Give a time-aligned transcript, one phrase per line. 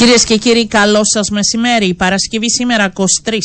[0.00, 1.86] Κυρίες και κύριοι, καλό σας μεσημέρι.
[1.86, 3.02] Η Παρασκευή σήμερα 23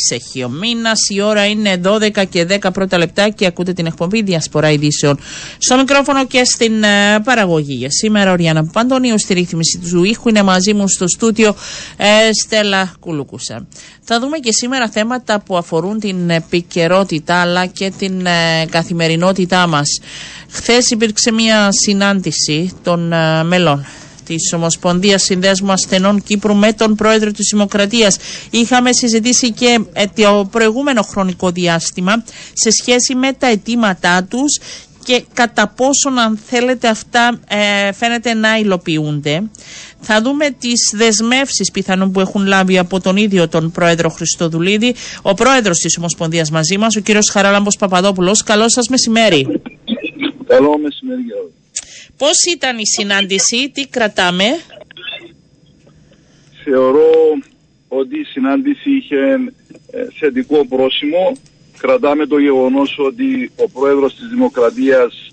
[0.08, 0.98] έχει ο μήνας.
[1.08, 5.18] Η ώρα είναι 12 και 10 πρώτα λεπτά και ακούτε την εκπομπή Διασπορά Ειδήσεων.
[5.58, 7.74] Στο μικρόφωνο και στην ε, παραγωγή.
[7.74, 11.56] Για σήμερα, ο Ριάννα Παντονίου στη ρύθμιση του ήχου είναι μαζί μου στο στούτιο
[11.96, 12.06] ε,
[12.44, 13.66] Στέλλα Κουλούκουσα.
[14.02, 20.00] Θα δούμε και σήμερα θέματα που αφορούν την επικαιρότητα αλλά και την ε, καθημερινότητά μας.
[20.50, 23.86] Χθες υπήρξε μια συνάντηση των ε, μελών
[24.26, 28.16] της Ομοσπονδίας Συνδέσμου Ασθενών Κύπρου με τον Πρόεδρο της Δημοκρατίας.
[28.50, 34.58] Είχαμε συζητήσει και ε, το προηγούμενο χρονικό διάστημα σε σχέση με τα αιτήματά τους
[35.04, 39.42] και κατά πόσον αν θέλετε αυτά ε, φαίνεται να υλοποιούνται.
[40.00, 45.34] Θα δούμε τις δεσμεύσεις πιθανόν που έχουν λάβει από τον ίδιο τον πρόεδρο Χριστοδουλίδη, ο
[45.34, 48.42] πρόεδρος της Ομοσπονδίας μαζί μας, ο κύριος Χαράλαμπος Παπαδόπουλος.
[48.42, 49.46] Καλό σας μεσημέρι.
[50.46, 51.22] Καλό μεσημέρι
[52.18, 54.44] Πώς ήταν η συνάντηση, τι κρατάμε;
[56.64, 57.10] Θεωρώ
[57.88, 59.52] ότι η συνάντηση είχε
[59.90, 61.32] ε, θετικό πρόσημο.
[61.78, 65.32] Κρατάμε το γεγονός ότι ο πρόεδρος της Δημοκρατίας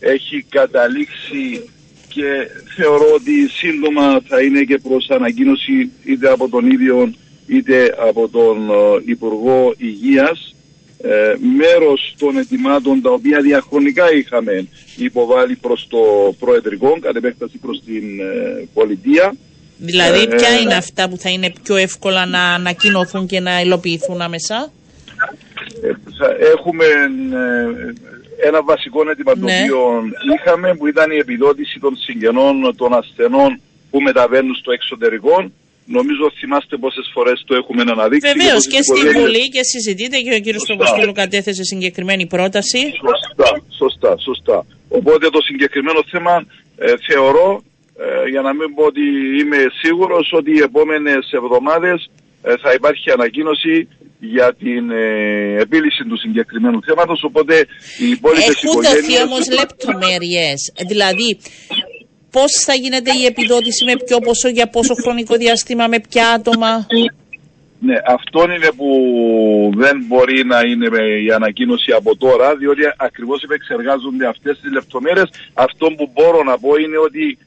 [0.00, 1.68] έχει καταλήξει
[2.08, 7.12] και θεωρώ ότι σύντομα θα είναι και προς ανακοίνωση είτε από τον ίδιο
[7.46, 10.53] είτε από τον ε, Υπουργό Υγείας
[11.06, 15.98] ε, μέρος των ετοιμάτων τα οποία διαχρονικά είχαμε υποβάλει προς το
[16.38, 19.34] Προεδρικό, κατ' επέκταση προς την ε, πολιτεία.
[19.78, 24.20] Δηλαδή ε, ποια είναι αυτά που θα είναι πιο εύκολα να ανακοινωθούν και να υλοποιηθούν
[24.20, 24.72] άμεσα.
[25.82, 26.84] Ε, έχουμε
[28.42, 29.60] ένα βασικό αίτημα το ναι.
[29.62, 30.02] οποίο
[30.36, 33.60] είχαμε που ήταν η επιδότηση των συγγενών των ασθενών
[33.90, 35.50] που μεταβαίνουν στο εξωτερικό
[35.86, 38.32] Νομίζω θυμάστε πόσες φορές το έχουμε αναδείξει.
[38.32, 42.78] Βεβαίως και στη Βουλή και συζητείτε και ο κύριος Παπαστήλου κατέθεσε συγκεκριμένη πρόταση.
[42.78, 44.66] Σωστά, σωστά, σωστά.
[44.88, 47.62] Οπότε το συγκεκριμένο θέμα ε, θεωρώ,
[47.98, 49.00] ε, για να μην πω ότι
[49.40, 52.10] είμαι σίγουρος ότι οι επόμενες εβδομάδες
[52.42, 53.88] ε, θα υπάρχει ανακοίνωση
[54.20, 54.90] για την
[55.58, 57.66] επίλυση του συγκεκριμένου θέματος, οπότε
[57.98, 61.38] οι υπόλοιπες Έχουν δοθεί όμως λεπτομέρειες, δηλαδή
[62.36, 66.86] Πώς θα γίνεται η επιδότηση, με ποιο ποσό, για πόσο χρονικό διάστημα, με ποια άτομα;
[67.86, 68.90] Ναι, αυτό είναι που
[69.74, 70.86] δεν μπορεί να είναι
[71.26, 75.28] η ανακοίνωση από τώρα, διότι ακριβώς επεξεργάζονται αυτές τις λεπτομέρειες.
[75.54, 77.38] Αυτό που μπορώ να πω είναι ότι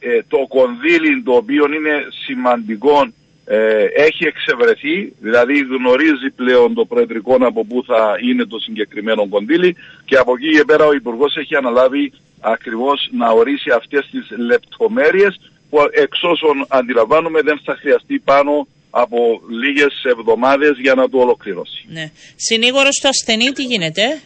[0.00, 2.96] ε, το κονδύλι το οποίο είναι σημαντικό
[3.44, 9.76] ε, έχει εξευρεθεί, δηλαδή γνωρίζει πλέον το Προεδρικό από πού θα είναι το συγκεκριμένο κονδύλι
[10.04, 15.40] και από εκεί και πέρα ο Υπουργός έχει αναλάβει ακριβώς να ορίσει αυτές τις λεπτομέρειες
[15.70, 21.84] που εξ όσων αντιλαμβάνομαι δεν θα χρειαστεί πάνω από λίγες εβδομάδες για να το ολοκληρώσει.
[21.88, 22.10] Ναι.
[22.36, 24.20] Συνήγορος του ασθενή τι γίνεται;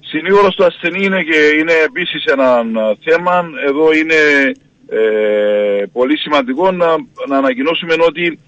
[0.00, 2.64] Συνήγορος του ασθενή είναι και είναι επίσης ένα
[3.04, 3.44] θέμα.
[3.66, 4.20] Εδώ είναι
[4.88, 6.86] ε, πολύ σημαντικό να,
[7.28, 8.38] να ανακοινώσουμε ότι ε,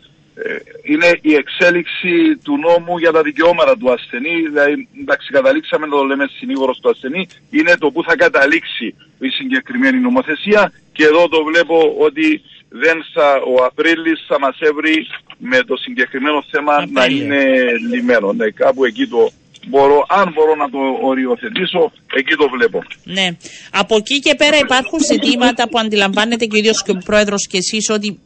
[0.83, 2.13] είναι η εξέλιξη
[2.45, 4.37] του νόμου για τα δικαιώματα του ασθενή.
[4.49, 7.29] Δηλαδή, εντάξει, καταλήξαμε να το λέμε συνήγορος του ασθενή.
[7.51, 8.87] Είναι το που θα καταλήξει
[9.19, 10.73] η συγκεκριμένη νομοθεσία.
[10.93, 15.07] Και εδώ το βλέπω ότι δεν θα, ο Απρίλης θα μας έβρει
[15.39, 17.43] με το συγκεκριμένο θέμα να είναι
[17.91, 18.33] λιμένο.
[18.33, 19.31] Ναι, κάπου εκεί το,
[19.67, 22.83] μπορώ, αν μπορώ να το οριοθετήσω, εκεί το βλέπω.
[23.05, 23.37] Ναι.
[23.73, 27.57] Από εκεί και πέρα υπάρχουν ζητήματα που αντιλαμβάνεται και ο ίδιος και ο πρόεδρος και
[27.57, 28.19] εσείς ότι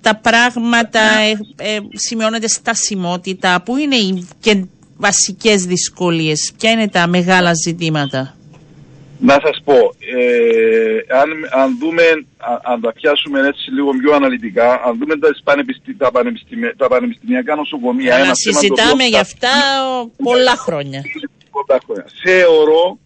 [0.00, 3.62] τα πράγματα ε, ε, σημειώνεται στασιμότητα.
[3.64, 4.64] Πού είναι οι και
[4.96, 8.34] βασικές δυσκολίες, ποια είναι τα μεγάλα ζητήματα;
[9.18, 9.74] Να σας πω,
[10.18, 11.30] ε, αν,
[11.62, 12.02] αν δούμε,
[12.62, 17.54] αν τα πιάσουμε έτσι λίγο πιο αναλυτικά, αν δούμε τα, πανεπιστημια, τα, πανεπιστημια, τα πανεπιστημιακά
[17.54, 18.18] νοσοκομεία...
[18.18, 19.48] Να συζητάμε για αυτά
[20.22, 21.02] πολλά χρόνια.
[21.50, 22.06] Πολλά χρόνια.
[22.22, 22.98] Θεωρώ,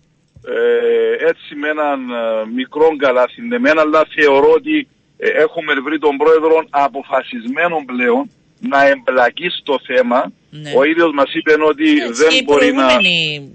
[0.46, 4.86] ε, έτσι με έναν ε, μικρό καλά συνδεμένα, αλλά θεωρώ ότι ε,
[5.16, 8.30] έχουμε βρει τον πρόεδρο αποφασισμένο πλέον
[8.60, 10.32] να εμπλακεί στο θέμα.
[10.50, 10.72] Ναι.
[10.76, 12.86] Ο ίδιος μας είπε ότι ναι, δεν και μπορεί να...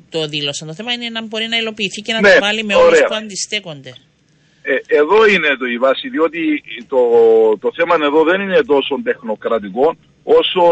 [0.10, 0.68] το δήλωσαν.
[0.68, 3.16] Το θέμα είναι να μπορεί να υλοποιηθεί και να ναι, το βάλει με όλους που
[3.16, 3.94] αντιστέκονται.
[4.62, 7.00] Ε, εδώ είναι το η βάση, διότι το,
[7.60, 10.64] το θέμα εδώ δεν είναι τόσο τεχνοκρατικό, όσο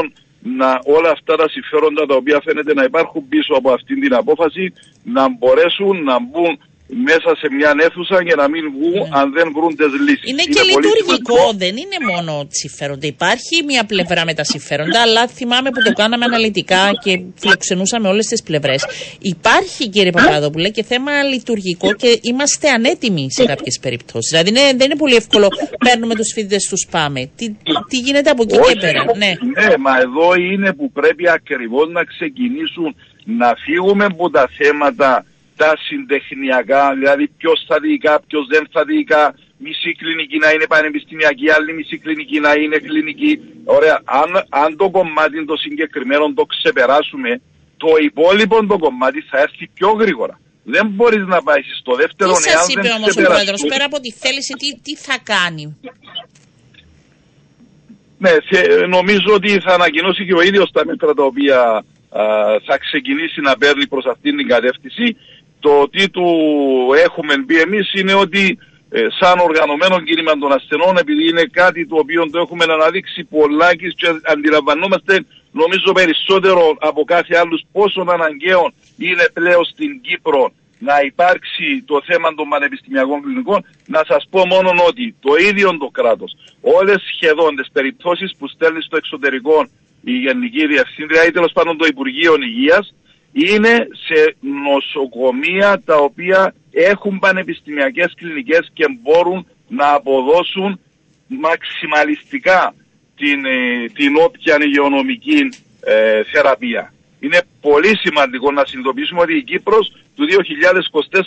[0.42, 4.74] να όλα αυτά τα συμφέροντα τα οποία φαίνεται να υπάρχουν πίσω από αυτήν την απόφαση
[5.04, 9.10] να μπορέσουν να μπουν μέσα σε μια αίθουσα για να μην βγουν ναι.
[9.20, 10.30] αν δεν βρουν τις λύσεις.
[10.30, 13.08] Είναι, είναι και λειτουργικό, δεν είναι μόνο συμφέροντα.
[13.08, 18.26] Υπάρχει μια πλευρά με τα συμφέροντα, αλλά θυμάμαι που το κάναμε αναλυτικά και φιλοξενούσαμε όλες
[18.26, 18.86] τις πλευρές.
[19.22, 24.30] Υπάρχει, κύριε Παπαδόπουλε, και θέμα λειτουργικό και είμαστε ανέτοιμοι σε κάποιες περιπτώσεις.
[24.32, 25.48] Δηλαδή είναι, δεν είναι πολύ εύκολο.
[25.86, 27.30] Παίρνουμε τους φοιτητές, τους πάμε.
[27.36, 27.46] Τι,
[27.90, 29.04] τι γίνεται από εκεί και πέρα.
[29.18, 29.32] Ναι.
[29.54, 35.26] ναι, μα εδώ είναι που πρέπει ακριβώς να ξεκινήσουν να φύγουμε από τα θέματα
[35.58, 41.50] τα συντεχνιακά, δηλαδή ποιος θα διοικά, ποιος δεν θα διοικά, μισή κλινική να είναι πανεπιστημιακή,
[41.52, 43.40] άλλη μισή κλινική να είναι κλινική.
[43.66, 47.42] Ωραία, αν, αν το κομμάτι το συγκεκριμένο το ξεπεράσουμε,
[47.78, 50.40] το υπόλοιπο το κομμάτι θα έρθει πιο γρήγορα.
[50.64, 54.12] Δεν μπορείς να πάει στο δεύτερο Τι σας είπε όμως ο Πρόεδρος, πέρα από τη
[54.12, 55.78] θέληση, τι, τι θα κάνει;
[58.18, 58.32] Ναι,
[58.88, 61.60] νομίζω ότι θα ανακοινώσει και ο ίδιος τα μέτρα τα οποία
[62.10, 62.24] α,
[62.68, 65.18] θα ξεκινήσει να παίρνει προς αυτήν την κατεύθυνση.
[65.60, 66.28] Το τι του
[67.06, 68.58] έχουμε πει εμείς είναι ότι
[68.90, 73.76] ε, σαν οργανωμένο κίνημα των ασθενών επειδή είναι κάτι το οποίο το έχουμε αναδείξει πολλά
[73.76, 73.90] και
[74.24, 82.02] αντιλαμβανόμαστε νομίζω περισσότερο από κάθε άλλους πόσο αναγκαίο είναι πλέον στην Κύπρο να υπάρξει το
[82.06, 86.32] θέμα των πανεπιστημιακών κλινικών, να σας πω μόνο ότι το ίδιο το κράτος,
[86.62, 89.68] όλες σχεδόν τις περιπτώσεις που στέλνει στο εξωτερικό
[90.02, 92.94] η Γενική Διευθύντρια ή τέλος πάντων το Υπουργείο Υγείας,
[93.38, 100.80] είναι σε νοσοκομεία τα οποία έχουν πανεπιστημιακές κλινικές και μπορούν να αποδώσουν
[101.28, 102.74] μαξιμαλιστικά
[103.16, 105.50] την, ε, την όποια υγειονομική
[105.80, 106.94] ε, θεραπεία.
[107.20, 110.26] Είναι πολύ σημαντικό να συνειδητοποιήσουμε ότι η Κύπρος του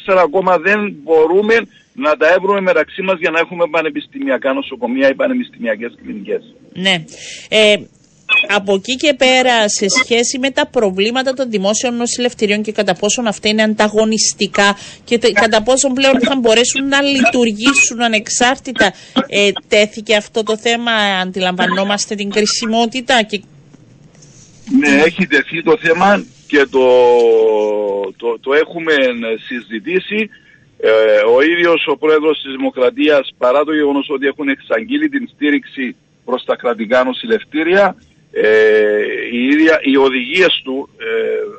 [0.06, 1.54] 2024 ακόμα δεν μπορούμε
[1.92, 6.54] να τα έβρουμε μεταξύ μας για να έχουμε πανεπιστημιακά νοσοκομεία ή πανεπιστημιακές κλινικές.
[6.72, 7.04] Ναι.
[7.48, 7.76] Ε,
[8.48, 13.26] από εκεί και πέρα, σε σχέση με τα προβλήματα των δημόσιων νοσηλευτηρίων και κατά πόσον
[13.26, 18.92] αυτά είναι ανταγωνιστικά και κατά πόσον πλέον θα μπορέσουν να λειτουργήσουν ανεξάρτητα,
[19.26, 20.92] ε, τέθηκε αυτό το θέμα,
[21.22, 23.40] αντιλαμβανόμαστε την κρισιμότητα και
[24.78, 26.86] ναι, έχει τεθεί το θέμα και το,
[28.16, 28.94] το, το έχουμε
[29.46, 30.30] συζητήσει.
[30.82, 30.90] Ε,
[31.36, 36.44] ο ίδιος ο πρόεδρος της Δημοκρατίας παρά το γεγονός ότι έχουν εξαγγείλει την στήριξη προς
[36.44, 37.96] τα κρατικά νοσηλευτήρια
[38.32, 41.04] ε, οι, ίδια, οι οδηγίες του ε,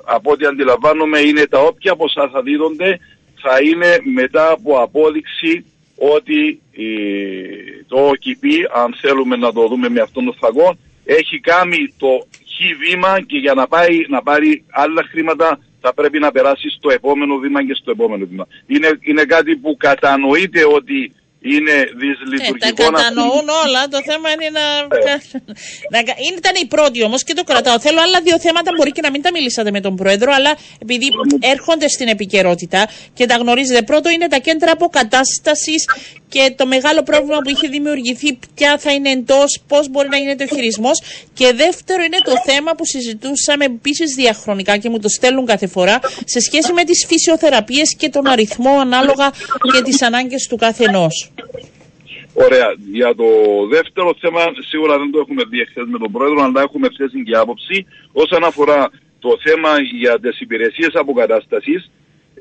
[0.06, 3.00] από ό,τι αντιλαμβάνομαι είναι τα όποια ποσά θα δίδονται
[3.42, 5.66] θα είναι μετά από απόδειξη
[5.96, 6.62] ότι
[7.88, 12.28] το ΟΚΙΠΗ αν θέλουμε να το δούμε με αυτόν τον φαγό έχει κάνει το
[12.80, 17.38] βήμα και για να, πάει, να πάρει άλλα χρήματα θα πρέπει να περάσει στο επόμενο
[17.38, 18.48] βήμα και στο επόμενο βήμα.
[18.66, 22.68] Είναι, είναι κάτι που κατανοείται ότι είναι δυσλειτουργικό.
[22.68, 23.88] Ε, τα κατανοούν όλα.
[23.88, 24.66] Το θέμα είναι να.
[25.12, 25.18] Ε.
[25.94, 26.00] να...
[26.38, 27.80] Ήταν η πρώτη όμως και το κρατάω.
[27.80, 28.72] Θέλω άλλα δύο θέματα.
[28.76, 31.08] Μπορεί και να μην τα μιλήσατε με τον Πρόεδρο, αλλά επειδή
[31.40, 33.82] έρχονται στην επικαιρότητα και τα γνωρίζετε.
[33.82, 35.86] Πρώτο είναι τα κέντρα αποκατάστασης
[36.30, 40.44] και το μεγάλο πρόβλημα που είχε δημιουργηθεί, ποια θα είναι εντός, πώς μπορεί να γίνεται
[40.44, 41.02] ο χειρισμός.
[41.34, 46.00] Και δεύτερο είναι το θέμα που συζητούσαμε επίσης διαχρονικά και μου το στέλνουν κάθε φορά
[46.26, 49.32] σε σχέση με τις φυσιοθεραπείες και τον αριθμό ανάλογα
[49.74, 51.31] και τις ανάγκες του καθενός.
[52.34, 52.74] Ωραία.
[52.92, 53.26] Για το
[53.70, 57.86] δεύτερο θέμα, σίγουρα δεν το έχουμε δει με τον Πρόεδρο, αλλά έχουμε θέση και άποψη.
[58.12, 58.90] Όσον αφορά
[59.20, 61.92] το θέμα για τις υπηρεσίες αποκατάστασης,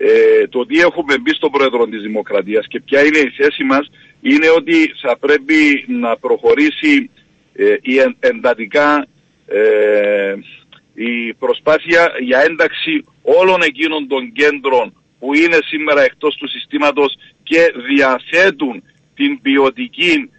[0.03, 3.91] ε, το τι έχουμε μπει στον Πρόεδρο της Δημοκρατίας και ποια είναι η θέση μας
[4.21, 7.11] είναι ότι θα πρέπει να προχωρήσει
[7.55, 9.07] ε, η εντατικά
[9.47, 10.35] ε,
[10.95, 17.15] η προσπάθεια για ένταξη όλων εκείνων των κέντρων που είναι σήμερα εκτός του συστήματος
[17.51, 18.83] και διαθέτουν
[19.15, 20.31] την ποιοτική,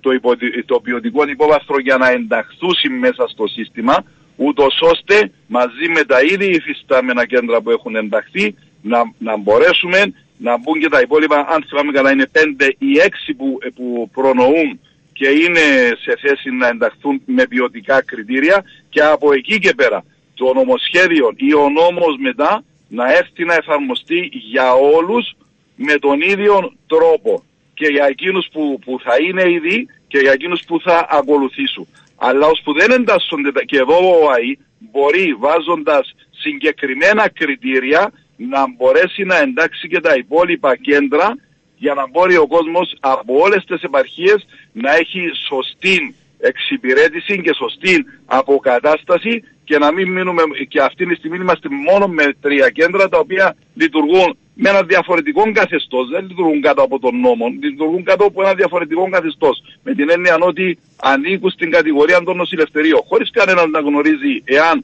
[0.00, 0.32] το, υπο,
[0.66, 4.04] το ποιοτικό υπόβαθρο για να ενταχθούν μέσα στο σύστημα
[4.36, 10.58] ούτως ώστε μαζί με τα ήδη υφιστάμενα κέντρα που έχουν ενταχθεί να, να μπορέσουμε να
[10.58, 12.92] μπουν και τα υπόλοιπα, αν θυμάμαι καλά είναι 5 ή
[13.28, 14.80] 6 που, που προνοούν
[15.12, 15.64] και είναι
[16.04, 21.54] σε θέση να ενταχθούν με ποιοτικά κριτήρια και από εκεί και πέρα το νομοσχέδιο ή
[21.54, 25.34] ο νόμος μετά να έρθει να εφαρμοστεί για όλους
[25.86, 27.42] με τον ίδιο τρόπο
[27.74, 31.86] και για εκείνους που, που θα είναι ήδη και για εκείνους που θα ακολουθήσουν.
[32.16, 39.24] Αλλά ως που δεν εντάσσονται και εδώ ο ΑΗ μπορεί βάζοντας συγκεκριμένα κριτήρια να μπορέσει
[39.24, 41.36] να εντάξει και τα υπόλοιπα κέντρα
[41.76, 48.04] για να μπορεί ο κόσμος από όλες τις επαρχίες να έχει σωστή εξυπηρέτηση και σωστή
[48.26, 53.18] αποκατάσταση και να μην μείνουμε και αυτή τη στιγμή είμαστε μόνο με τρία κέντρα τα
[53.18, 58.42] οποία λειτουργούν με ένα διαφορετικό καθεστώς, δεν λειτουργούν κάτω από τον νόμο, λειτουργούν κάτω από
[58.44, 59.56] ένα διαφορετικό καθεστώς.
[59.86, 60.78] Με την έννοια ότι
[61.12, 64.76] ανήκουν στην κατηγορία των νοσηλευτερίων, χωρίς κανέναν να γνωρίζει εάν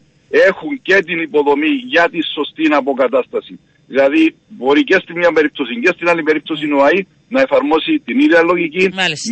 [0.48, 3.54] έχουν και την υποδομή για τη σωστή αποκατάσταση.
[3.86, 8.18] Δηλαδή μπορεί και στην μια περίπτωση και στην άλλη περίπτωση ο ΑΗ να εφαρμόσει την
[8.18, 8.84] ίδια λογική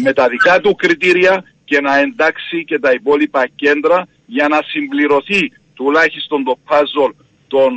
[0.03, 5.43] με τα δικά του κριτήρια και να εντάξει και τα υπόλοιπα κέντρα για να συμπληρωθεί
[5.75, 7.13] τουλάχιστον το puzzle
[7.55, 7.73] των,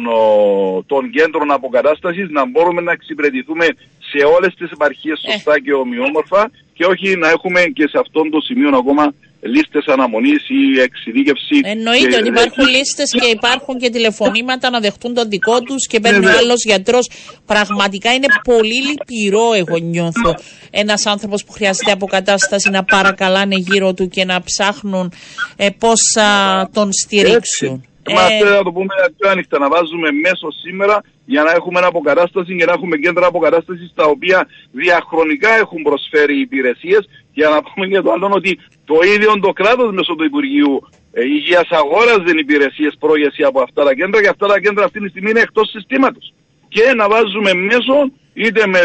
[0.86, 3.66] των κέντρων αποκατάστασης να μπορούμε να εξυπηρετηθούμε
[4.12, 5.32] σε όλες τις επαρχίες ε.
[5.32, 10.50] σωστά και ομοιόμορφα και όχι να έχουμε και σε αυτόν το σημείο ακόμα λίστες αναμονής
[10.50, 11.62] ή εξειδίκευση.
[11.64, 16.26] Εννοείται ότι υπάρχουν λίστες και υπάρχουν και τηλεφωνήματα να δεχτούν τον δικό τους και παίρνει
[16.26, 17.10] ο άλλος γιατρός.
[17.46, 20.36] Πραγματικά είναι πολύ λυπηρό, εγώ νιώθω.
[20.72, 25.12] Ένας άνθρωπος που χρειάζεται αποκατάσταση να παρακαλάνε γύρω του και να ψάχνουν
[25.56, 26.30] ε, πώς θα
[26.74, 27.87] τον στηρίξουν.
[28.08, 28.58] Είμαστε, ε...
[28.58, 32.66] να το πούμε πιο ανοιχτά, να βάζουμε μέσω σήμερα για να έχουμε ένα αποκατάσταση και
[32.66, 37.10] να έχουμε κέντρα αποκατάστασης τα οποία διαχρονικά έχουν προσφέρει υπηρεσίες.
[37.34, 41.24] Για να πούμε για το άλλο ότι το ίδιο το κράτος μέσω του Υπουργείου ε,
[41.24, 45.30] Υγείας αγόραζε υπηρεσίες πρόγεση από αυτά τα κέντρα και αυτά τα κέντρα αυτή τη στιγμή
[45.30, 46.34] είναι εκτός συστήματος.
[46.70, 47.96] Και να βάζουμε μέσω
[48.34, 48.80] είτε με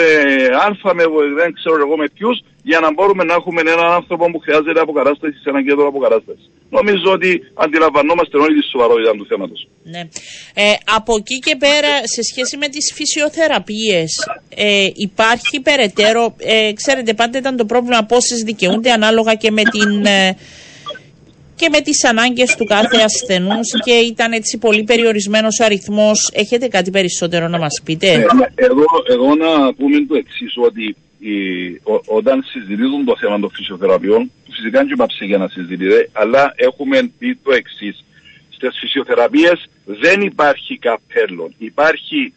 [0.67, 1.05] αλφα, με
[1.39, 5.41] δεν ξέρω εγώ με ποιους, για να μπορούμε να έχουμε έναν άνθρωπο που χρειάζεται αποκατάστασης
[5.43, 6.51] σε ένα κέντρο αποκατάστασης.
[6.71, 9.69] Νομίζω ότι αντιλαμβανόμαστε όλη τη σοβαρότητα του θέματος.
[9.83, 10.03] Ναι.
[10.55, 14.11] Ε, από εκεί και πέρα, σε σχέση με τις φυσιοθεραπείες,
[14.55, 16.35] ε, υπάρχει περαιτέρω.
[16.39, 19.91] Ε, ξέρετε, πάντα ήταν το πρόβλημα πόσες δικαιούνται ανάλογα και με την.
[21.53, 26.31] Ε, και με τις ανάγκες του κάθε ασθενούς και ήταν έτσι πολύ περιορισμένος ο αριθμός.
[26.35, 28.23] Έχετε κάτι περισσότερο να μας πείτε; Ε,
[28.55, 31.35] εγώ, εγώ να πούμε το εξής ότι η,
[31.69, 37.11] ο, όταν συζητούν το θέμα των φυσιοθεραπείων, φυσικά και πάψε για να συζητείτε, αλλά έχουμε
[37.19, 38.05] πει το εξής.
[38.51, 41.53] Στις φυσιοθεραπείες δεν υπάρχει καπέλο.
[41.59, 42.33] Υπάρχει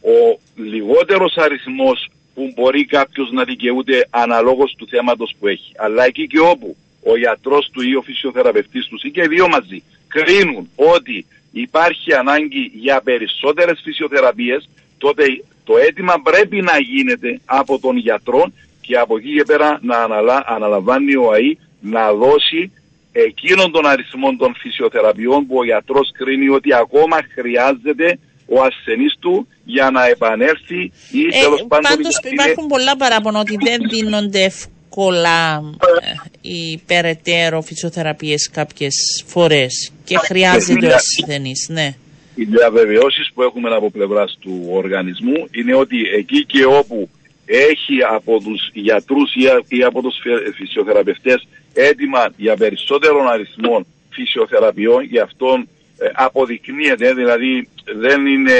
[0.00, 5.72] ο λιγότερος αριθμός που μπορεί κάποιος να δικαιούται αναλόγως του θέματος που έχει.
[5.76, 9.48] Αλλά εκεί και όπου ο γιατρός του ή ο φυσιοθεραπευτής τους ή και οι δύο
[9.48, 14.68] μαζί κρίνουν ότι υπάρχει ανάγκη για περισσότερες φυσιοθεραπείες,
[14.98, 15.24] τότε
[15.64, 20.44] το αίτημα πρέπει να γίνεται από τον γιατρό και από εκεί και πέρα να αναλα...
[20.46, 22.72] αναλαμβάνει ο ΑΗ να δώσει
[23.12, 29.48] εκείνον τον αριθμό των φυσιοθεραπείων που ο γιατρός κρίνει ότι ακόμα χρειάζεται ο ασθενής του
[29.64, 31.90] για να επανέλθει ή ε, τέλος πάντων.
[31.90, 34.52] Πάντως υπάρχουν πολλά παράπονα ότι δεν δίνονται
[34.92, 35.62] εύκολα
[36.00, 41.94] ε, οι περαιτέρω φυσιοθεραπείες κάποιες φορές και χρειάζεται ο ασθενής, ναι.
[42.34, 47.08] Οι διαβεβαιώσεις που έχουμε από πλευράς του οργανισμού είναι ότι εκεί και όπου
[47.44, 49.34] έχει από τους γιατρούς
[49.68, 50.16] ή από τους
[50.54, 55.68] φυσιοθεραπευτές έτοιμα για περισσότερων αριθμών φυσιοθεραπείων, γι' αυτόν
[55.98, 58.58] ε, αποδεικνύεται, δηλαδή δεν, είναι,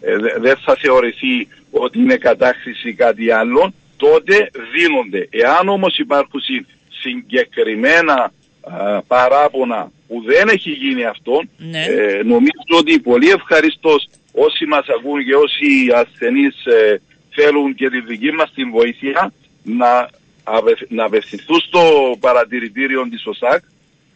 [0.00, 5.28] ε, δεν θα θεωρηθεί ότι είναι κατάχρηση κάτι άλλο, τότε δίνονται.
[5.30, 6.40] Εάν όμως υπάρχουν
[7.02, 8.32] συγκεκριμένα
[9.06, 11.84] παράπονα που δεν έχει γίνει αυτό, ναι.
[11.84, 18.00] ε, νομίζω ότι πολύ ευχαριστώς όσοι μας ακούν και όσοι ασθενείς ε, θέλουν και τη
[18.00, 20.08] δική μας την βοήθεια να,
[20.44, 21.82] αβε, να απευθυνθούν στο
[22.20, 23.62] παρατηρητήριο της ΟΣΑΚ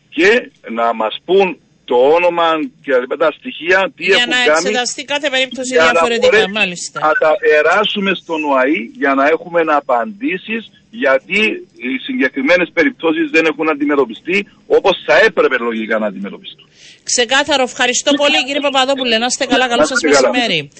[0.08, 2.46] και να μας πούν το όνομα
[2.84, 4.42] και τα στοιχεία, τι για έχουν κάνει.
[4.42, 6.98] Για να εξεταστεί κάθε περίπτωση διαφορετικά, μάλιστα.
[7.06, 11.40] Να τα περάσουμε στον ΟΑΗ για να έχουμε απαντήσεις γιατί
[11.86, 16.66] οι συγκεκριμένες περιπτώσεις δεν έχουν αντιμετωπιστεί όπως θα έπρεπε λογικά να αντιμετωπιστούν.
[17.02, 17.62] Ξεκάθαρο.
[17.62, 19.18] Ευχαριστώ πολύ κύριε Παπαδόπουλε.
[19.18, 19.66] Να είστε καλά.
[19.68, 20.70] Καλό σας μεσημέρι.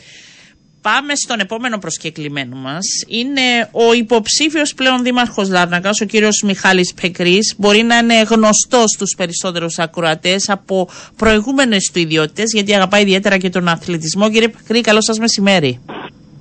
[0.93, 2.85] Πάμε στον επόμενο προσκεκλημένο μας.
[3.07, 7.39] Είναι ο υποψήφιος πλέον δήμαρχος Λάρνακα, ο κύριος Μιχάλης Πεκρή.
[7.57, 13.51] Μπορεί να είναι γνωστός στους περισσότερους ακροατές από προηγούμενες του ιδιότητες, γιατί αγαπάει ιδιαίτερα και
[13.51, 14.31] τον αθλητισμό.
[14.31, 15.81] Κύριε Πεκρή, καλό σας μεσημέρι.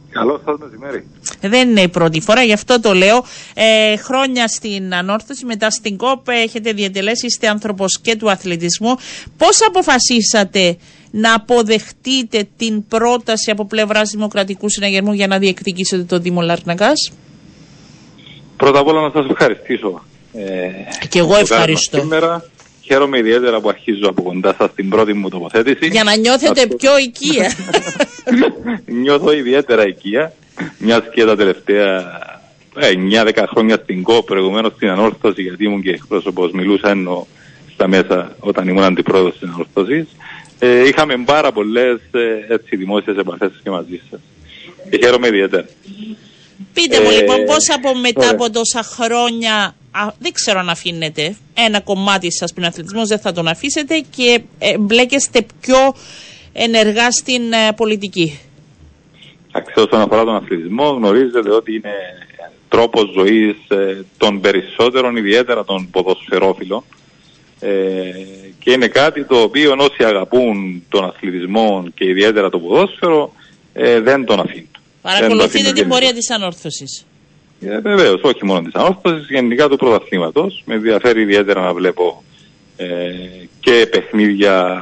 [0.09, 1.07] Καλό σας μεσημέρι.
[1.41, 3.25] Δεν είναι η πρώτη φορά, γι' αυτό το λέω.
[3.53, 8.95] Ε, χρόνια στην ανόρθωση, μετά στην ΚΟΠ έχετε διατελέσει, είστε άνθρωπος και του αθλητισμού.
[9.38, 10.77] Πώς αποφασίσατε
[11.15, 17.12] να αποδεχτείτε την πρόταση από πλευράς Δημοκρατικού Συναγερμού για να διεκδικήσετε το Δήμο Λαρνακάς.
[18.58, 20.03] Πρώτα απ' όλα να σας ευχαριστήσω.
[20.34, 22.00] Ε, και εγώ ευχαριστώ.
[22.00, 22.46] Σήμερα
[22.82, 25.88] χαίρομαι ιδιαίτερα που αρχίζω από κοντά σας την πρώτη μου τοποθέτηση.
[25.88, 27.51] Για να νιώθετε πιο οικία.
[29.03, 30.34] Νιώθω ιδιαίτερα οικία,
[30.77, 32.03] μιας και τα τελευταία
[32.75, 37.27] 9-10 ε, χρόνια στην ΚΟ, προηγουμένως στην ανόρθωση, γιατί ήμουν και εκπρόσωπος, μιλούσα ενώ
[37.74, 40.08] στα μέσα όταν ήμουν αντιπρόεδρος της ανόρθωσης
[40.65, 42.00] ε, είχαμε πάρα πολλές
[42.70, 44.20] ε, δημόσιες επαφές και μαζί σας.
[44.89, 45.65] Και χαίρομαι ιδιαίτερα.
[46.74, 49.75] Πείτε μου ε, λοιπόν πώς από μετά από τόσα χρόνια
[50.20, 54.77] δεν ξέρω αν αφήνετε ένα κομμάτι σας πριν αθλητισμός, δεν θα τον αφήσετε και ε,
[54.77, 55.96] μπλέκεστε πιο
[56.53, 58.39] ενεργά στην ε, πολιτική.
[59.51, 61.93] Αξιό όσον αφορά τον αθλητισμό γνωρίζετε ότι είναι
[62.70, 63.55] τρόπος ζωής
[64.17, 67.02] των περισσότερων, ιδιαίτερα των ποδοσφαιρόφιλων ε,
[68.60, 73.34] και είναι κάτι το οποίο όσοι αγαπούν τον αθλητισμό και ιδιαίτερα το ποδόσφαιρο
[73.74, 74.67] ε, δεν τον αφήνουν.
[75.01, 77.05] Παρακολουθείτε την πορεία της ανόρθωσης.
[77.62, 80.63] Ε, Βεβαίως, όχι μόνο της ανόρθωσης, γενικά του πρωταθλήματος.
[80.65, 82.24] Με ενδιαφέρει ιδιαίτερα να βλέπω
[82.77, 82.88] ε,
[83.60, 84.82] και παιχνίδια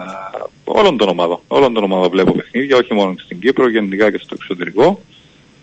[0.64, 1.40] όλων των ομάδων.
[1.48, 5.02] Όλων των ομάδων βλέπω παιχνίδια, όχι μόνο στην Κύπρο, γενικά και στο εξωτερικό.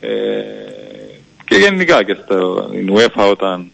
[0.00, 0.08] Ε,
[1.44, 3.70] και γενικά και στην UEFA όταν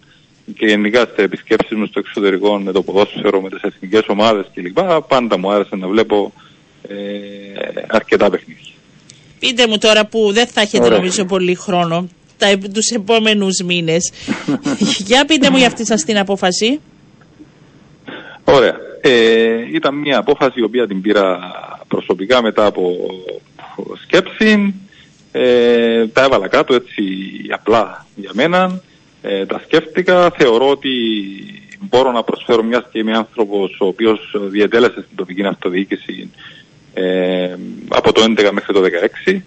[0.57, 4.79] και γενικά στις επισκέψεις μου στο εξωτερικό με το ποδόσφαιρο, με τις εθνικές ομάδες κλπ.
[5.09, 6.33] Πάντα μου άρεσε να βλέπω
[6.89, 6.95] ε,
[7.87, 8.73] αρκετά παιχνίδια.
[9.39, 10.97] Πείτε μου τώρα που δεν θα έχετε Ωραία.
[10.97, 12.09] νομίζω πολύ χρόνο,
[12.39, 14.13] τα, τους επόμενους μήνες.
[15.07, 16.81] Για πείτε μου για αυτή σας την απόφαση.
[18.45, 18.77] Ωραία.
[19.01, 21.39] Ε, ήταν μια απόφαση η οποία την πήρα
[21.89, 22.97] προσωπικά μετά από
[24.03, 24.75] σκέψη.
[25.33, 27.03] Ε, τα έβαλα κάτω έτσι
[27.51, 28.81] απλά για μένα.
[29.27, 30.31] Ε, τα σκέφτηκα.
[30.31, 30.91] Θεωρώ ότι
[31.81, 36.31] μπορώ να προσφέρω μιας και είμαι άνθρωπος ο οποίος διατέλεσε στην τοπική αυτοδιοίκηση
[36.95, 37.57] ε,
[37.89, 38.83] από το 2011 μέχρι το
[39.27, 39.41] 2016.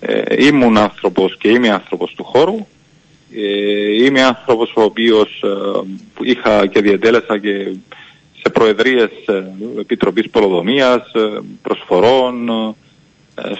[0.00, 2.66] Ε, ήμουν άνθρωπος και είμαι άνθρωπος του χώρου.
[3.36, 5.48] Ε, είμαι άνθρωπος ο οποίος ε,
[6.22, 7.72] είχα και διατέλεσα και
[8.40, 9.44] σε προεδρίες ε,
[9.80, 12.50] Επιτροπής Πολοδομίας, ε, προσφορών,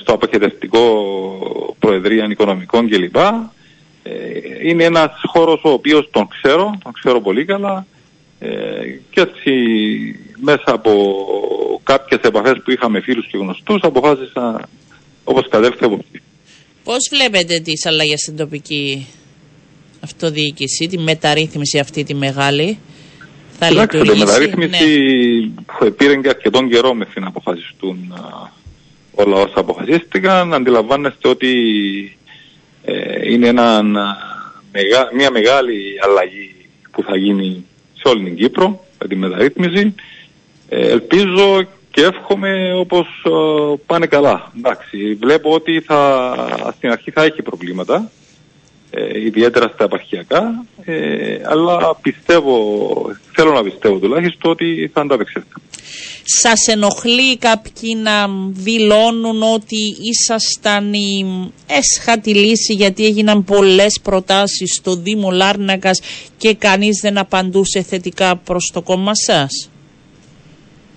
[0.01, 0.83] στο αποχαιρετικό
[1.79, 3.17] Προεδρία Οικονομικών κλπ.
[4.63, 7.87] Είναι ένας χώρος ο οποίος τον ξέρω, τον ξέρω πολύ καλά
[9.11, 9.53] και έτσι
[10.41, 10.93] μέσα από
[11.83, 14.69] κάποιες επαφές που είχαμε φίλους και γνωστούς αποφάσισα
[15.25, 16.05] όπως κατέληξε από
[16.85, 19.07] Πώς βλέπετε τις αλλαγές στην τοπική
[20.01, 22.79] αυτοδιοίκηση, τη μεταρρύθμιση αυτή τη μεγάλη,
[23.59, 24.89] θα Κοιτάξτε, λειτουργήσει; Η μεταρρύθμιση
[25.83, 25.91] ναι.
[25.91, 28.15] πήρε και αρκετόν καιρό με να αποφασιστούν
[29.15, 30.55] όλα όσα αποφασίστηκαν.
[30.55, 31.49] Αντιλαμβάνεστε ότι
[32.89, 33.83] ε, είναι ένα,
[35.15, 36.55] μια μεγάλη αλλαγή
[36.91, 39.95] που θα γίνει σε όλη την Κύπρο με τη μεταρρύθμιση.
[40.69, 44.53] Ε, ελπίζω και εύχομαι όπως ε, πάνε καλά.
[44.57, 46.35] Εντάξει, βλέπω ότι θα,
[46.77, 48.11] στην αρχή θα έχει προβλήματα,
[48.99, 52.77] ε, ιδιαίτερα στα επαρχιακά, ε, αλλά πιστεύω,
[53.35, 55.49] θέλω να πιστεύω τουλάχιστον ότι θα ανταπεξέλθει.
[56.25, 61.27] Σας ενοχλεί κάποιοι να δηλώνουν ότι ήσασταν η
[61.67, 66.01] έσχατη λύση γιατί έγιναν πολλές προτάσεις στο Δήμο Λάρνακας
[66.37, 69.71] και κανείς δεν απαντούσε θετικά προς το κόμμα σας;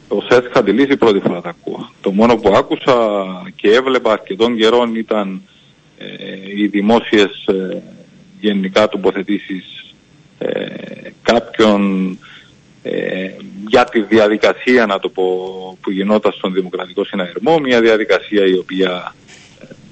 [0.07, 1.89] Το ΣΕΣ είχα τη λύση πρώτη φορά τα ακούω.
[2.01, 2.95] Το μόνο που άκουσα
[3.55, 5.50] και έβλεπα αρκετών καιρών ήταν ε,
[6.55, 7.81] οι δημόσιες ε,
[8.39, 9.93] γενικά τοποθετήσεις
[10.37, 12.17] ε, κάποιων
[12.83, 13.31] ε,
[13.67, 15.23] για τη διαδικασία να το πω
[15.81, 19.15] που γινόταν στον Δημοκρατικό Συναγερμό μια διαδικασία η οποία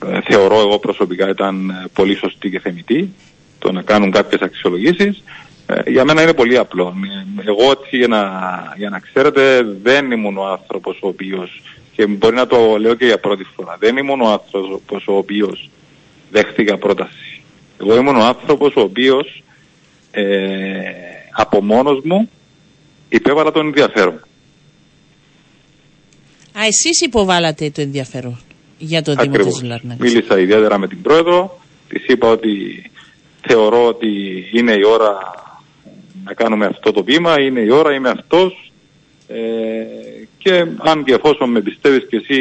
[0.05, 3.13] ε, θεωρώ εγώ προσωπικά ήταν πολύ σωστή και θεμητή
[3.60, 5.23] το να κάνουν κάποιες αξιολογήσεις
[5.65, 6.95] ε, για μένα είναι πολύ απλό.
[7.45, 8.21] Εγώ έτσι για να,
[8.77, 11.62] για να ξέρετε δεν ήμουν ο άνθρωπος ο οποίος
[11.95, 15.69] και μπορεί να το λέω και για πρώτη φορά δεν ήμουν ο άνθρωπος ο οποίος
[16.31, 17.41] δέχτηκα πρόταση.
[17.81, 19.43] Εγώ ήμουν ο άνθρωπος ο οποίος
[20.11, 20.23] ε,
[21.31, 22.29] από μόνος μου
[23.09, 24.13] υπέβαλα τον ενδιαφέρον.
[26.53, 28.39] Α, εσείς υποβάλατε το ενδιαφέρον
[28.77, 30.11] για το Δήμο της Λάρνακας.
[30.11, 32.83] Μίλησα ιδιαίτερα με την Πρόεδρο, της είπα ότι
[33.47, 34.09] θεωρώ ότι
[34.51, 35.17] είναι η ώρα
[36.23, 38.71] να κάνουμε αυτό το βήμα, είναι η ώρα, είμαι αυτός
[39.27, 39.37] ε,
[40.37, 42.37] και αν και εφόσον με πιστεύεις και εσύ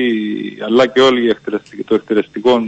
[0.60, 1.36] αλλά και όλοι
[1.86, 2.60] το εκτελεστικό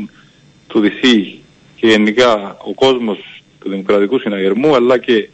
[0.70, 1.38] του ΔΥΣΥ
[1.76, 5.28] και γενικά ο κόσμος του Δημοκρατικού Συναγερμού αλλά και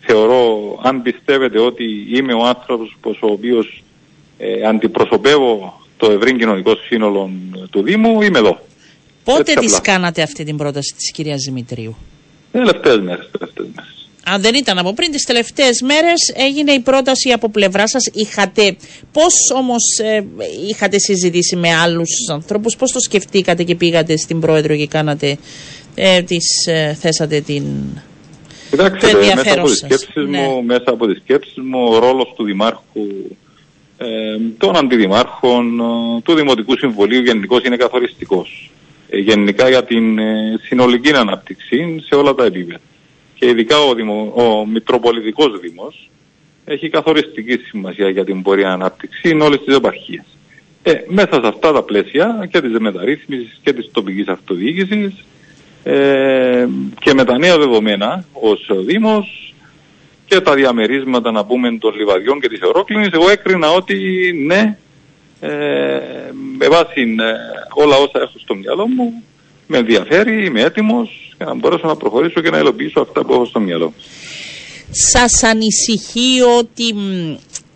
[0.00, 3.82] θεωρώ αν πιστεύετε ότι είμαι ο άνθρωπος ο οποίος
[4.38, 7.30] ε, αντιπροσωπεύω το ευρύ κοινωνικό σύνολο
[7.70, 8.60] του Δήμου είμαι εδώ.
[9.24, 11.96] Πότε της κάνατε αυτή την πρόταση της κυρίας Δημητρίου;
[12.52, 17.30] Τελευταίες μέρες, τελευταίες μέρες αν δεν ήταν από πριν, τις τελευταίες μέρες έγινε η πρόταση
[17.30, 18.02] από πλευρά σας.
[18.12, 18.76] Είχατε,
[19.12, 20.24] πώς όμως ε,
[20.68, 25.38] είχατε συζητήσει με άλλους ανθρώπους, πώς το σκεφτήκατε και πήγατε στην Πρόεδρο και κάνατε,
[25.94, 27.64] ε, τις, ε, θέσατε την...
[28.70, 30.62] Κοιτάξτε, το μέσα από, τις σκέψεις μου, ναι.
[30.64, 33.06] μέσα από τις σκέψεις μου, ο ρόλος του Δημάρχου,
[33.98, 34.06] ε,
[34.58, 35.82] των αντιδημάρχων,
[36.24, 38.70] του Δημοτικού Συμβουλίου γενικώς είναι καθοριστικός.
[39.08, 42.80] Ε, γενικά για την ε, συνολική ανάπτυξη σε όλα τα επίπεδα
[43.42, 46.10] και ειδικά ο, Δημο, ο Μητροπολιτικός Δήμος
[46.64, 50.24] έχει καθοριστική σημασία για την πορεία ανάπτυξη είναι όλες τις επαρχίες.
[50.82, 55.24] Ε, μέσα σε αυτά τα πλαίσια και της μεταρρύθμισης και της τοπικής αυτοδιοίκησης
[55.82, 56.66] ε,
[57.00, 59.54] και με τα νέα δεδομένα ως Δήμος
[60.26, 63.96] και τα διαμερίσματα να πούμε των λιβαδιών και της Ευρώκληνης εγώ έκρινα ότι
[64.46, 64.78] ναι
[65.40, 66.00] ε,
[66.58, 67.32] με βάση ε,
[67.74, 69.22] όλα όσα έχω στο μυαλό μου
[69.72, 73.44] με ενδιαφέρει, είμαι έτοιμος για να μπορέσω να προχωρήσω και να υλοποιήσω αυτά που έχω
[73.44, 73.92] στο μυαλό.
[74.90, 76.94] Σας ανησυχεί ότι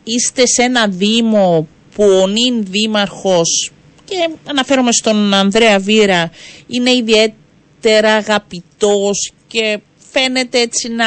[0.04, 3.70] είστε σε ένα δήμο που ο νυν δήμαρχος
[4.04, 6.30] και αναφέρομαι στον Ανδρέα Βίρα
[6.66, 9.80] είναι ιδιαίτερα αγαπητός και
[10.12, 11.06] φαίνεται έτσι να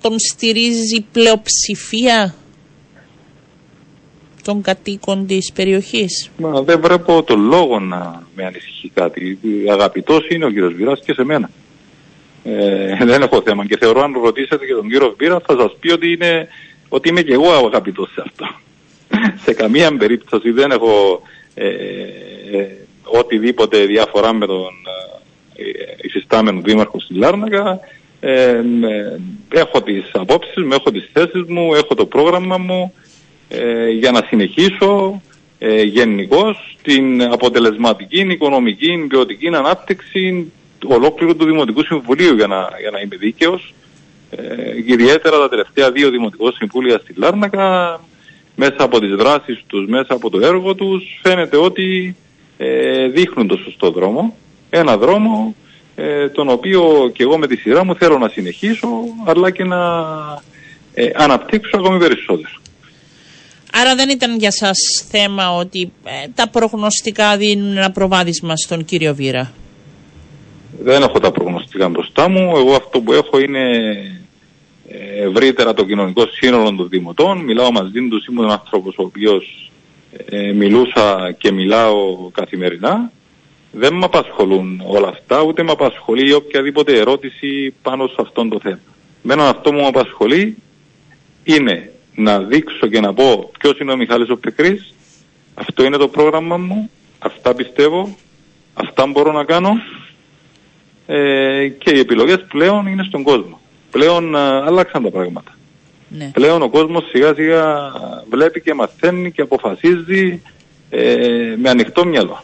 [0.00, 2.34] τον στηρίζει πλειοψηφία;
[4.42, 6.30] Των κατοίκων της περιοχής.
[6.36, 9.38] Μα δεν βλέπω το λόγο να με ανησυχεί κάτι.
[9.70, 11.50] Αγαπητός είναι ο κύριος Βυράς και σε μένα.
[12.44, 13.66] Ε, δεν έχω θέμα.
[13.66, 16.48] Και θεωρώ αν ρωτήσετε και τον κύριο Βίρα θα σας πει ότι, είναι,
[16.88, 18.46] ότι είμαι και εγώ αγαπητός σε αυτό.
[19.44, 21.22] σε καμία περίπτωση δεν έχω
[21.54, 22.66] ε, ε,
[23.04, 24.72] οτιδήποτε διαφορά με τον
[25.54, 25.62] ε,
[26.02, 27.80] υφιστάμενο δήμαρχο στη Λάρνακα.
[28.20, 28.60] Ε,
[29.48, 32.92] έχω τις απόψεις μου, έχω τις θέσεις μου, έχω το πρόγραμμα μου
[33.98, 35.20] για να συνεχίσω
[35.62, 40.52] ε, γενικώς την αποτελεσματική οικονομική ποιοτική ανάπτυξη
[40.86, 43.74] ολόκληρου του Δημοτικού Συμβουλίου για να, για να είμαι δίκαιος.
[44.30, 48.00] Ε, ιδιαίτερα τα τελευταία δύο Δημοτικού Συμβούλια στη Λάρνακα
[48.56, 52.16] μέσα από τις δράσεις τους, μέσα από το έργο τους φαίνεται ότι
[52.56, 54.36] ε, δείχνουν το σωστό δρόμο.
[54.70, 55.54] Ένα δρόμο
[55.96, 58.88] ε, τον οποίο και εγώ με τη σειρά μου θέλω να συνεχίσω
[59.24, 59.78] αλλά και να
[60.94, 62.59] ε, αναπτύξω ακόμη περισσότερο.
[63.72, 64.78] Άρα δεν ήταν για σας
[65.10, 69.52] θέμα ότι ε, τα προγνωστικά δίνουν ένα προβάδισμα στον κύριο Βίρα.
[70.82, 72.56] Δεν έχω τα προγνωστικά μπροστά μου.
[72.56, 73.70] Εγώ αυτό που έχω είναι
[74.88, 77.38] ε, ευρύτερα το κοινωνικό σύνολο των δημοτών.
[77.38, 79.70] Μιλάω μαζί τους, ήμουν άνθρωπος ο οποίος
[80.26, 83.12] ε, μιλούσα και μιλάω καθημερινά.
[83.72, 88.78] Δεν με απασχολούν όλα αυτά, ούτε με απασχολεί οποιαδήποτε ερώτηση πάνω σε αυτόν το θέμα.
[89.22, 90.56] Μένω αυτό που με απασχολεί
[91.44, 94.94] είναι να δείξω και να πω ποιος είναι ο Μιχάλης ο Πεκρής,
[95.54, 98.16] αυτό είναι το πρόγραμμα μου, αυτά πιστεύω,
[98.74, 99.80] αυτά μπορώ να κάνω
[101.06, 103.60] ε, και οι επιλογές πλέον είναι στον κόσμο.
[103.90, 105.54] Πλέον α, ε, αλλάξαν τα πράγματα.
[106.08, 106.30] Ναι.
[106.32, 107.92] Πλέον ο κόσμος σιγά σιγά
[108.30, 110.42] βλέπει και μαθαίνει και αποφασίζει
[110.90, 112.42] ε, με ανοιχτό μυαλό.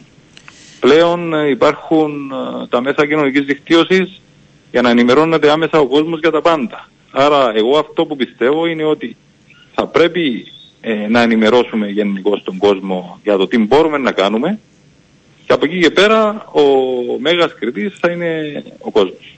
[0.79, 2.31] Πλέον ε, υπάρχουν
[2.69, 4.21] τα μέσα κοινωνικής δικτύωσης
[4.71, 6.89] για να ενημερώνεται άμεσα ο κόσμος για τα πάντα.
[7.11, 9.17] Άρα εγώ αυτό που πιστεύω είναι ότι
[9.79, 10.47] θα πρέπει
[10.81, 14.59] ε, να ενημερώσουμε γενικώ τον κόσμο για το τι μπορούμε να κάνουμε
[15.45, 16.61] και από εκεί και πέρα ο
[17.19, 19.37] μέγας κριτής θα είναι ο κόσμος.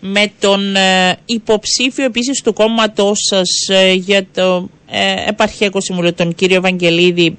[0.00, 6.34] Με τον ε, υποψήφιο επίσης του κόμματός σας ε, για το ε, επαρχιακό συμβουλίο, τον
[6.34, 7.38] κύριο Ευαγγελίδη,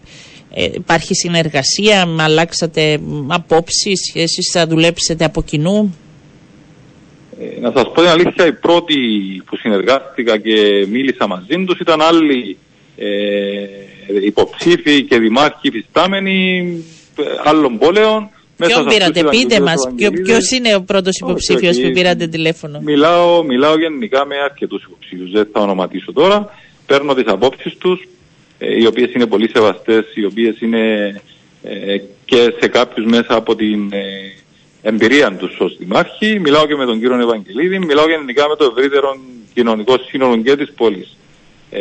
[0.74, 5.96] υπάρχει συνεργασία, αλλάξατε απόψεις, εσείς θα δουλέψετε από κοινού;
[7.40, 8.96] Ε, να σας πω την αλήθεια, οι πρώτοι
[9.46, 12.58] που συνεργάστηκα και μίλησα μαζί τους ήταν άλλοι
[12.98, 13.08] ε,
[14.26, 16.68] υποψήφοι και δημάρχοι φυστάμενοι
[17.18, 18.30] ε, άλλων πόλεων.
[18.58, 24.26] Ποιον πήρατε, πείτε μας, ποιο είναι ο πρώτος υποψήφιος που πήρατε τηλέφωνο; Μιλάω, μιλάω γενικά
[24.26, 26.50] με αρκετούς υποψήφιους, δεν θα ονοματίσω τώρα.
[26.86, 28.08] Παίρνω τις απόψεις τους,
[28.58, 30.82] ε, οι οποίες είναι πολύ σεβαστές, οι οποίες είναι
[31.64, 33.92] ε, και σε κάποιους μέσα από την
[34.82, 39.18] εμπειρία τους ως δημάρχη, μιλάω και με τον κύριο Ευαγγελίδη, μιλάω γενικά με το ευρύτερο
[39.54, 41.18] κοινωνικό σύνολο και της πόλης,
[41.70, 41.80] ε,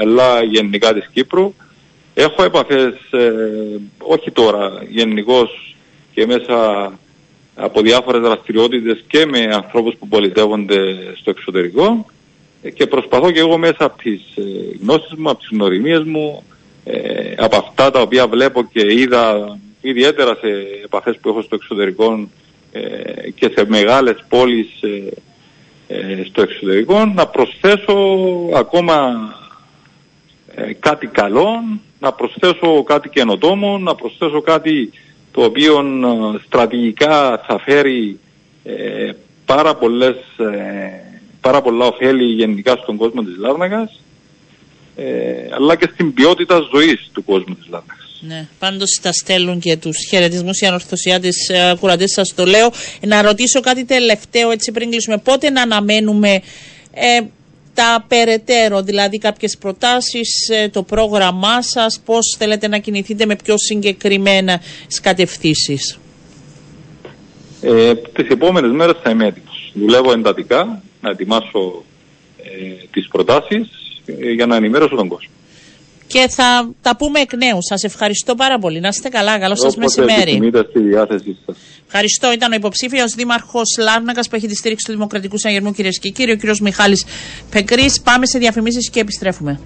[0.00, 1.54] αλλά γενικά της Κύπρου.
[2.14, 3.32] Έχω επαφές, ε,
[3.98, 5.76] όχι τώρα, γενικώς
[6.12, 6.92] και μέσα
[7.54, 10.78] από διάφορες δραστηριότητες και με ανθρώπους που πολιτεύονται
[11.16, 12.06] στο εξωτερικό
[12.74, 14.42] και προσπαθώ και εγώ μέσα από τις ε,
[14.82, 16.42] γνώσεις μου, από τις γνωριμίες μου,
[16.84, 20.48] ε, από αυτά τα οποία βλέπω και είδα ιδιαίτερα σε
[20.84, 22.28] επαφές που έχω στο εξωτερικό
[22.72, 25.12] ε, και σε μεγάλες πόλεις ε,
[25.88, 28.18] ε, στο εξωτερικό να προσθέσω
[28.54, 29.28] ακόμα
[30.78, 31.48] κάτι καλό,
[31.98, 34.90] να προσθέσω κάτι καινοτόμο, να προσθέσω κάτι
[35.32, 35.84] το οποίο
[36.46, 38.18] στρατηγικά θα φέρει
[39.44, 40.16] πάρα, πολλές,
[41.40, 44.00] πάρα πολλά ωφέλη γενικά στον κόσμο της Λάρνακας
[45.54, 48.09] αλλά και στην ποιότητα ζωής του κόσμου της Λάρνακας.
[48.22, 52.72] Ναι, πάντως τα στέλνουν και τους χαιρετισμούς οι ανορθωσιάτε ε, κουραντέ, σας το λέω.
[53.06, 55.18] Να ρωτήσω κάτι τελευταίο έτσι πριν κλείσουμε.
[55.18, 56.42] Πότε να αναμένουμε
[56.92, 57.20] ε,
[57.74, 63.54] τα περαιτέρω, δηλαδή κάποιες προτάσεις, ε, το πρόγραμμά σας, πώς θέλετε να κινηθείτε με πιο
[63.58, 64.60] συγκεκριμένα
[65.02, 65.98] κατευθύνσεις;
[67.60, 69.72] Ε, τις επόμενες μέρες θα είμαι έτοιμος.
[69.74, 71.84] Δουλεύω εντατικά να ετοιμάσω
[72.36, 73.68] ε, τις προτάσεις
[74.04, 75.30] ε, για να ενημέρωσω τον κόσμο
[76.12, 77.58] και θα τα πούμε εκ νέου.
[77.68, 78.80] Σας ευχαριστώ πάρα πολύ.
[78.80, 79.38] Να είστε καλά.
[79.38, 80.50] Καλό σας μεσημέρι.
[80.70, 81.56] στη διάθεσή σας.
[81.86, 82.32] Ευχαριστώ.
[82.32, 86.32] Ήταν ο υποψήφιος Δήμαρχος Λάρνακας που έχει τη στήριξη του Δημοκρατικού Συναγερμού, κυρίε και κύριοι,
[86.32, 87.04] ο κύριος Μιχάλης
[87.50, 87.86] Πεκρή.
[88.04, 89.60] Πάμε σε διαφημίσεις και επιστρέφουμε.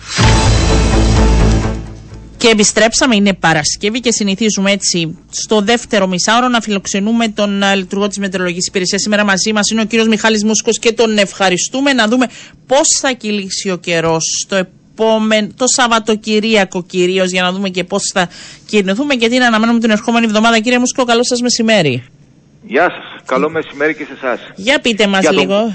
[2.37, 8.09] Και επιστρέψαμε, είναι Παρασκευή και συνηθίζουμε έτσι στο δεύτερο μισάωρο να φιλοξενούμε τον uh, λειτουργό
[8.09, 9.01] της Μετεωρολογικής Υπηρεσίας.
[9.01, 12.27] Σήμερα μαζί μας είναι ο κύριος Μιχάλης Μούσκος και τον ευχαριστούμε να δούμε
[12.67, 14.83] πώς θα κυλήσει ο καιρός στο επόμενο
[15.57, 18.29] το Σαββατοκυριακό κυρίως για να δούμε και πώς θα
[18.67, 20.59] κινηθούμε και τι να αναμένουμε την ερχόμενη εβδομάδα.
[20.59, 22.05] Κύριε Μουσκό, καλό σας μεσημέρι.
[22.63, 23.23] Γεια σας.
[23.25, 24.41] Καλό μεσημέρι και σε εσάς.
[24.57, 25.73] Για πείτε μας λίγο.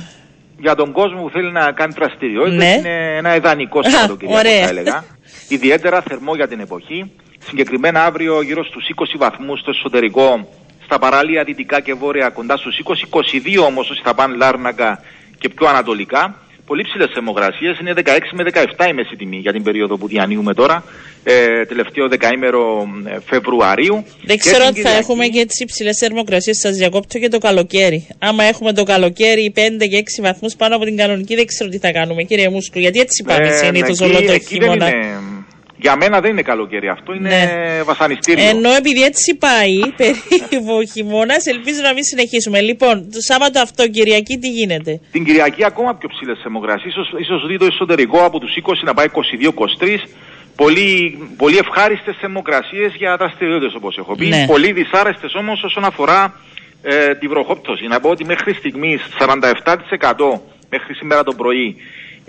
[0.60, 2.76] για τον κόσμο που θέλει να κάνει δραστηριότητα ναι.
[2.78, 5.04] είναι ένα ιδανικό Σαββατοκυριακό, θα έλεγα.
[5.58, 7.12] Ιδιαίτερα θερμό για την εποχή.
[7.48, 10.48] Συγκεκριμένα αύριο γύρω στους 20 βαθμούς στο εσωτερικό
[10.86, 15.04] στα παράλια δυτικά και βόρεια κοντά στους 20, 22 όμως όσοι θα πάνε Λάρνακα
[15.38, 16.36] και πιο ανατολικά
[16.70, 17.80] πολύ ψηλές θερμοκρασίες.
[17.80, 20.84] Είναι 16 με 17 η μέση τιμή για την περίοδο που διανύουμε τώρα,
[21.24, 24.06] ε, τελευταίο δεκαήμερο ε, Φεβρουαρίου.
[24.24, 26.58] Δεν ξέρω αν θα έχουμε και τι υψηλέ θερμοκρασίες.
[26.58, 28.08] Σας διακόπτω και το καλοκαίρι.
[28.20, 31.78] Άμα έχουμε το καλοκαίρι 5 και 6 βαθμούς πάνω από την κανονική, δεν ξέρω τι
[31.78, 32.80] θα κάνουμε, κύριε Μούσκο.
[32.80, 34.88] Γιατί έτσι πάμε ε, συνήθως όλο το χειμώνα.
[35.82, 37.84] Για μένα δεν είναι καλοκαίρι αυτό, είναι ναι.
[37.84, 38.50] βασανιστήριο.
[38.50, 42.62] Ενώ επειδή έτσι πάει περίπου ο χειμώνας, ελπίζω να μην συνεχίσουμε.
[42.62, 46.94] Λοιπόν, το Σάββατο αυτό, Κυριακή, τι γίνεται; Την Κυριακή ακόμα πιο ψηλές θερμοκρασίες.
[47.28, 49.08] σω δει το εσωτερικό από τους 20 να πάει
[49.80, 49.98] 22-23.
[50.56, 54.28] Πολύ, πολύ ευχάριστες θερμοκρασίες για δραστηριότητε όπως έχω πει.
[54.28, 54.46] Ναι.
[54.48, 56.40] Πολύ δυσάρεστες όμως όσον αφορά
[56.82, 57.88] ε, τη βροχόπτωση.
[57.88, 60.40] Να πω ότι μέχρι στιγμής 47%
[60.70, 61.76] μέχρι σήμερα το πρωί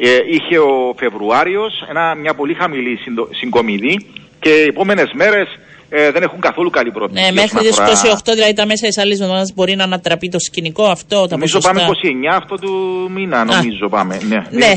[0.03, 1.73] ε, είχε ο Φεβρουάριος
[2.21, 2.99] μια πολύ χαμηλή
[3.31, 4.07] συγκομιδή
[4.39, 5.49] και οι επόμενες μέρες
[5.89, 7.25] ε, δεν έχουν καθόλου καλή πρόταση.
[7.25, 10.85] Ναι, μέχρι τις 28, δηλαδή τα μέσα της άλλης εβδομάδας μπορεί να ανατραπεί το σκηνικό
[10.85, 11.27] αυτό.
[11.27, 11.81] Τα νομίζω ποσοστά.
[11.81, 11.99] πάμε
[12.31, 12.73] 29 αυτό του
[13.11, 14.19] μήνα, νομίζω πάμε.
[14.29, 14.73] Ναι, ναι.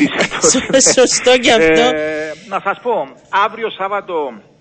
[0.97, 1.81] σωστό και αυτό.
[1.81, 3.07] Ε, να σας πω,
[3.45, 4.13] αύριο Σάββατο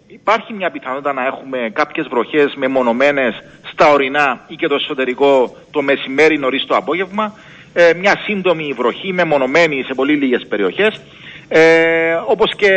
[0.06, 3.34] υπάρχει μια πιθανότητα να έχουμε κάποιες βροχές μεμονωμένες
[3.72, 7.34] στα ορεινά ή και το εσωτερικό το μεσημέρι νωρίς το απόγευμα
[7.72, 11.00] ε, μια σύντομη βροχή μεμονωμένη σε πολύ λίγες περιοχές.
[11.48, 12.70] Ε, όπως και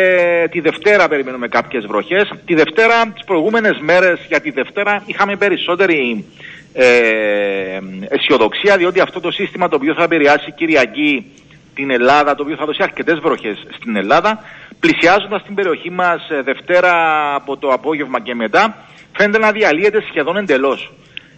[0.52, 2.30] τη Δευτέρα περιμένουμε κάποιες βροχές.
[2.46, 6.26] Τη Δευτέρα, τις προηγούμενες μέρες για τη Δευτέρα είχαμε περισσότερη
[6.74, 11.32] ε, αισιοδοξία διότι αυτό το σύστημα το οποίο θα επηρεάσει Κυριακή
[11.74, 14.40] την Ελλάδα, το οποίο θα δώσει αρκετές βροχές στην Ελλάδα,
[14.80, 16.94] πλησιάζοντας την περιοχή μας ε, Δευτέρα
[17.36, 18.78] από το απόγευμα και μετά,
[19.18, 20.92] φαίνεται να διαλύεται σχεδόν εντελώς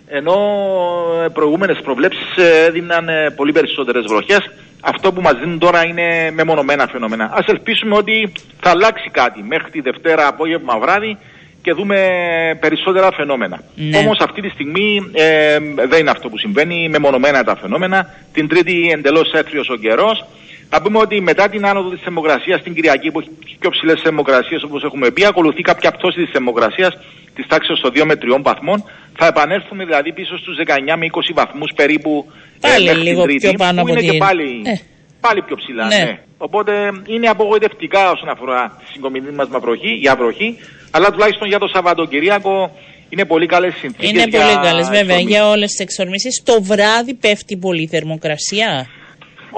[0.08, 0.38] ενώ
[1.24, 4.50] ε, προηγούμενες προβλέψεις ε, έδιναν ε, πολύ περισσότερες βροχές.
[4.82, 7.30] Αυτό που μας δίνουν τώρα είναι μεμονωμένα φαινόμενα.
[7.34, 11.18] Ας ελπίσουμε ότι θα αλλάξει κάτι μέχρι τη Δευτέρα απόγευμα βράδυ
[11.62, 11.98] και δούμε
[12.60, 13.62] περισσότερα φαινόμενα.
[13.76, 13.98] Ναι.
[13.98, 18.14] Όμως αυτή τη στιγμή ε, δεν είναι αυτό που συμβαίνει, μεμονωμένα τα φαινόμενα.
[18.34, 20.26] Την Τρίτη εντελώς έθριος ο καιρός.
[20.70, 24.64] Θα πούμε ότι μετά την άνοδο της θερμοκρασίας στην Κυριακή, που έχει πιο ψηλές θερμοκρασίες
[24.64, 26.98] όπως έχουμε πει, ακολουθεί κάποια πτώση της θερμοκρασίας
[27.36, 28.84] της τάξης των 2 με 3 βαθμών.
[29.18, 32.26] Θα επανέλθουμε δηλαδή πίσω στους 19 με 20 βαθμούς περίπου
[32.62, 34.74] ε, πάλι ε, λίγο την Τρίτη, πιο πάνω που είναι και πάλι, ε.
[35.20, 35.86] πάλι πιο ψηλά.
[35.88, 35.98] Ναι.
[35.98, 36.20] ναι.
[36.38, 36.72] Οπότε
[37.08, 40.58] είναι απογοητευτικά όσον αφορά τη συγκομιδή μας βροχή, για βροχή,
[40.92, 42.72] αλλά τουλάχιστον για το Σαββατοκυριακό
[43.10, 44.10] είναι πολύ καλές συνθήκες.
[44.10, 46.42] Είναι πολύ καλές, βέβαια, για όλες τις εξορμήσεις.
[46.46, 48.88] Το βράδυ πέφτει πολύ θερμοκρασία.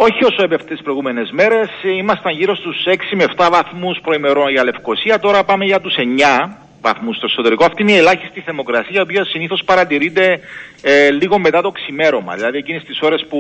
[0.01, 1.69] Όχι όσο έπεφτε τις προηγούμενες μέρες.
[1.83, 5.19] Ήμασταν γύρω στους 6 με 7 βαθμούς προημερών για Λευκοσία.
[5.19, 7.65] Τώρα πάμε για τους 9 βαθμούς στο εσωτερικό.
[7.65, 10.39] Αυτή είναι η ελάχιστη θερμοκρασία, η οποία συνήθως παρατηρείται
[10.82, 12.36] ε, λίγο μετά το ξημέρωμα.
[12.36, 13.39] Δηλαδή εκείνες τις ώρες που.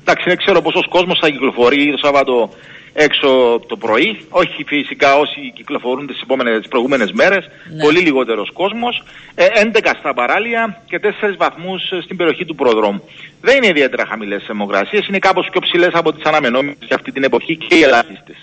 [0.00, 2.50] Εντάξει, δεν ξέρω πόσος κόσμος θα κυκλοφορεί το Σάββατο
[2.94, 4.26] έξω το πρωί.
[4.28, 7.48] Όχι φυσικά όσοι κυκλοφορούν τις, επόμενες, τις προηγούμενες μέρες.
[7.74, 7.82] Ναι.
[7.82, 9.02] Πολύ λιγότερος κόσμος.
[9.34, 13.02] Ε, 11 στα παράλια και 4 βαθμούς στην περιοχή του προδρόμου.
[13.40, 15.06] Δεν είναι ιδιαίτερα χαμηλές θερμοκρασίες.
[15.08, 18.36] Είναι κάπως πιο ψηλές από τις αναμενόμενες για αυτή την εποχή και οι ελάχιστες.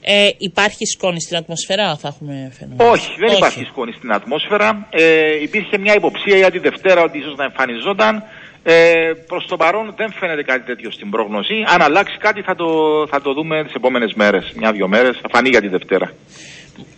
[0.00, 2.90] Ε, υπάρχει σκόνη στην ατμόσφαιρα, θα έχουμε φαινόμενο.
[2.90, 3.36] Όχι, δεν Όχι.
[3.36, 4.88] υπάρχει σκόνη στην ατμόσφαιρα.
[4.90, 8.22] Ε, υπήρχε μια υποψία για τη Δευτέρα ότι ίσως να εμφανιζόταν.
[8.62, 11.54] Ε, Προς το παρόν δεν φαίνεται κάτι τέτοιο στην πρόγνωση.
[11.66, 12.66] Αν αλλάξει κάτι θα το,
[13.10, 14.52] θα το δούμε τις επόμενες μέρες.
[14.56, 15.18] Μια-δυο μέρες.
[15.22, 16.12] Θα φανεί για τη Δευτέρα.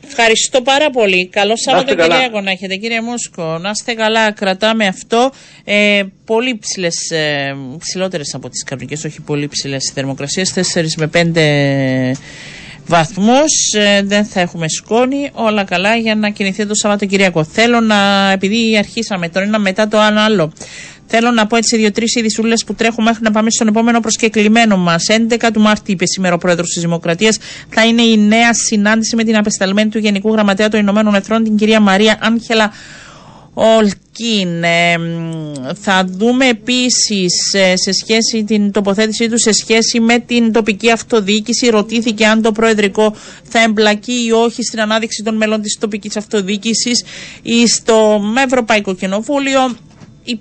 [0.06, 1.28] Ευχαριστώ πάρα πολύ.
[1.28, 3.58] Καλό Σαββατοκύριακο να έχετε, κύριε Μούσκο.
[3.58, 5.30] Να είστε καλά, κρατάμε αυτό.
[5.64, 10.52] Ε, πολύ ψηλές, ε, ψηλότερες από τις κανονικές, όχι πολύ ψηλές θερμοκρασίες.
[10.52, 12.16] 4 με 5
[12.88, 13.52] βαθμούς.
[13.72, 15.30] Ε, δεν θα έχουμε σκόνη.
[15.32, 17.44] Όλα καλά για να κινηθεί το Σαββατοκύριακο.
[17.44, 20.52] Θέλω να, επειδή αρχίσαμε το ένα μετά το άλλο,
[21.10, 25.04] Θέλω να πω έτσι δύο-τρει ειδισούλε που τρέχουν μέχρι να πάμε στον επόμενο προσκεκλημένο μας.
[25.08, 29.24] 11 του Μάρτη, είπε σήμερα ο πρόεδρος της Δημοκρατίας, θα είναι η νέα συνάντηση με
[29.24, 32.72] την απεσταλμένη του Γενικού Γραμματέα των Ηνωμένων Εθνών, την κυρία Μαρία Άγχελα
[33.54, 34.07] Ολκίν.
[34.60, 34.96] Ε,
[35.74, 41.68] θα δούμε επίσης ε, σε σχέση την τοποθέτησή του σε σχέση με την τοπική αυτοδιοίκηση.
[41.68, 47.04] Ρωτήθηκε αν το Προεδρικό θα εμπλακεί ή όχι στην ανάδειξη των μελών της τοπικής αυτοδιοίκησης
[47.42, 49.76] ή στο Ευρωπαϊκό Κοινοβούλιο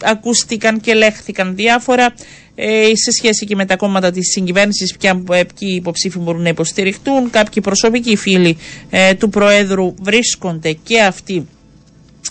[0.03, 2.13] ακούστηκαν και λέχθηκαν διάφορα
[2.55, 6.49] ε, σε σχέση και με τα κόμματα της συγκυβέρνησης ποια, ε, ποιοι υποψήφοι μπορούν να
[6.49, 8.57] υποστηριχτούν κάποιοι προσωπικοί φίλοι
[8.89, 11.47] ε, του Προέδρου βρίσκονται και αυτοί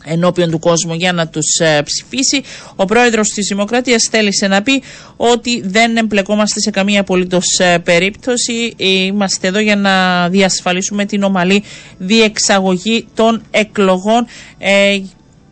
[0.05, 2.43] ενώπιον του κόσμου για να τους ψηφίσει.
[2.77, 4.83] Ο πρόεδρος της Δημοκρατίας θέλησε να πει
[5.17, 7.45] ότι δεν εμπλεκόμαστε σε καμία απολύτως
[7.85, 8.75] περίπτωση.
[8.77, 11.63] Είμαστε εδώ για να διασφαλίσουμε την ομαλή
[11.99, 14.27] διεξαγωγή των εκλογών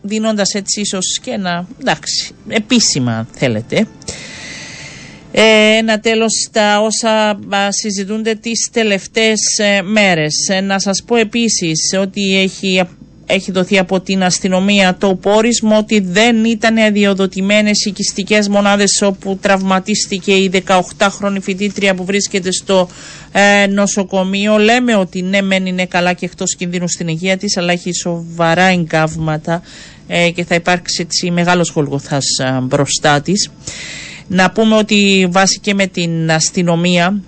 [0.04, 3.86] δίνοντας έτσι ίσως και ένα, εντάξει, επίσημα θέλετε.
[5.36, 10.48] Ε, ένα τέλος στα όσα συζητούνται τις τελευταίες ε, μέρες.
[10.48, 12.80] Ε, να σας πω επίσης ότι έχει
[13.26, 20.32] έχει δοθεί από την αστυνομία το πόρισμα ότι δεν ήταν αδειοδοτημένες οικιστικές μονάδες όπου τραυματίστηκε
[20.32, 22.88] η 18χρονη φοιτήτρια που βρίσκεται στο
[23.32, 24.56] ε, νοσοκομείο.
[24.58, 28.64] Λέμε ότι ναι μεν είναι καλά και εκτός κινδύνου στην υγεία της αλλά έχει σοβαρά
[28.64, 29.62] εγκάβματα
[30.06, 33.50] ε, και θα υπάρξει έτσι μεγάλος γολγοθάς ε, μπροστά της.
[34.28, 37.22] Να πούμε ότι βάσει και με την αστυνομία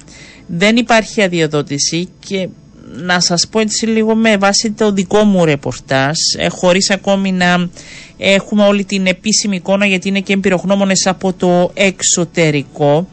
[0.47, 2.49] δεν υπάρχει αδειοδότηση και
[2.93, 7.69] να σας πω έτσι λίγο με βάση το δικό μου ρεπορτάζ ε, χωρίς ακόμη να
[8.17, 13.07] έχουμε όλη την επίσημη εικόνα γιατί είναι και εμπειρογνώμονες από το εξωτερικό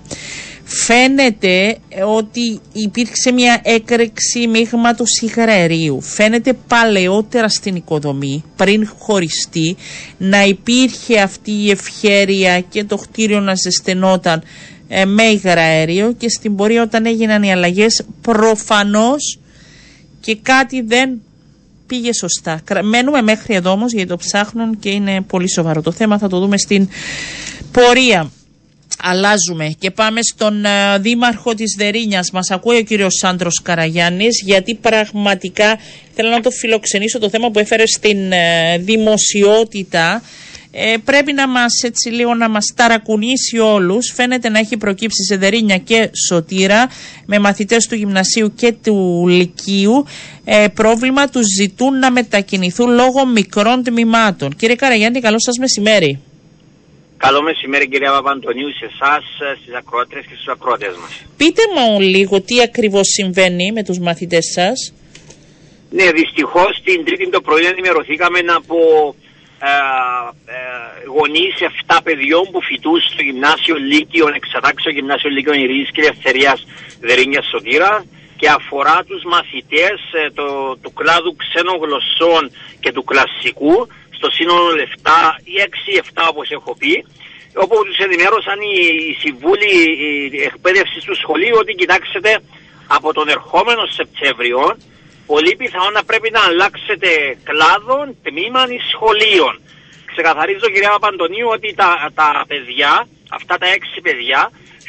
[0.64, 6.02] φαίνεται ότι υπήρξε μια έκρηξη μείγματος υγραερίου.
[6.02, 9.76] Φαίνεται παλαιότερα στην οικοδομή, πριν χωριστεί,
[10.18, 14.44] να υπήρχε αυτή η ευχέρεια και το κτίριο να ζεσθενόταν
[14.88, 19.38] ε, με υγραέριο και στην πορεία όταν έγιναν οι αλλαγές προφανώς
[20.24, 21.22] και κάτι δεν
[21.88, 22.62] πήγε σωστά.
[22.82, 26.18] Μένουμε μέχρι εδώ όμως γιατί το ψάχνουν και είναι πολύ σοβαρό το θέμα.
[26.18, 26.90] Θα το δούμε στην
[27.72, 28.32] πορεία.
[28.98, 32.32] Αλλάζουμε και πάμε στον uh, δήμαρχο της Δερίνιας.
[32.32, 35.80] Μας ακούει ο κύριος Σάντρος Καραγιάννης γιατί πραγματικά
[36.14, 40.22] θέλω να το φιλοξενήσω το θέμα που έφερε στην uh, δημοσιότητα
[40.76, 44.12] ε, πρέπει να μας έτσι λίγο να μας ταρακουνήσει όλους.
[44.16, 46.88] Φαίνεται να έχει προκύψει σε Δερίνια και Σωτήρα
[47.26, 50.06] με μαθητές του γυμνασίου και του λυκείου
[50.46, 54.56] ε, πρόβλημα τους ζητούν να μετακινηθούν λόγω μικρών τμήματων.
[54.56, 56.22] Κύριε Καραγιάννη, καλό σας μεσημέρι.
[57.18, 59.24] Καλό μεσημέρι κυρία Παπαντονίου σε εσάς,
[59.62, 61.26] στις ακροάτρες και στους ακροατές μας.
[61.38, 64.94] Πείτε μου λίγο τι ακριβώς συμβαίνει με τους μαθητές σας.
[65.90, 69.23] Ναι, δυστυχώς την τρίτη το πρωί ενημερωθήκαμε από ε, ε,
[71.16, 71.56] γονείς
[71.88, 76.66] 7 παιδιών που φοιτούν στο γυμνάσιο Λύκειο, εξατάξιο γυμνάσιο Λύκειο Ειρήνης και Ελευθερίας
[77.00, 78.06] Δερίνιας Σωτήρα
[78.44, 84.70] και αφορά τους μαθητές ε, το, του κλάδου ξένων γλωσσών και του κλασσικού στο σύνολο
[85.04, 85.10] 7
[85.44, 85.56] ή
[86.14, 87.06] 6-7 όπως έχω πει.
[87.56, 88.76] Όπου τους ενημέρωσαν οι,
[89.10, 89.72] οι συμβούλοι
[90.50, 92.42] εκπαίδευση του σχολείου ότι κοιτάξτε
[92.88, 94.78] από τον ερχόμενο Σεπτέμβριο
[95.32, 97.10] πολύ πιθανόν να πρέπει να αλλάξετε
[97.50, 99.54] κλάδων, τμήμα ή σχολείων.
[100.12, 103.08] Ξεκαθαρίζω κυρία Παπαντονίου ότι τα, τα παιδιά,
[103.38, 104.42] αυτά τα έξι παιδιά,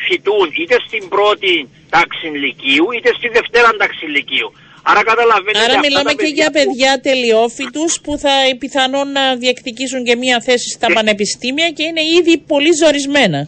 [0.04, 1.52] φοιτούν είτε στην πρώτη
[1.94, 4.50] τάξη λυκείου είτε στη δευτέρα τάξη λυκείου.
[4.90, 5.64] Άρα καταλαβαίνετε.
[5.64, 10.88] Άρα μιλάμε και για παιδιά τελειόφοιτου που θα πιθανόν να διεκδικήσουν και μία θέση στα
[10.88, 10.94] ναι.
[10.94, 13.40] πανεπιστήμια και είναι ήδη πολύ ζορισμένα.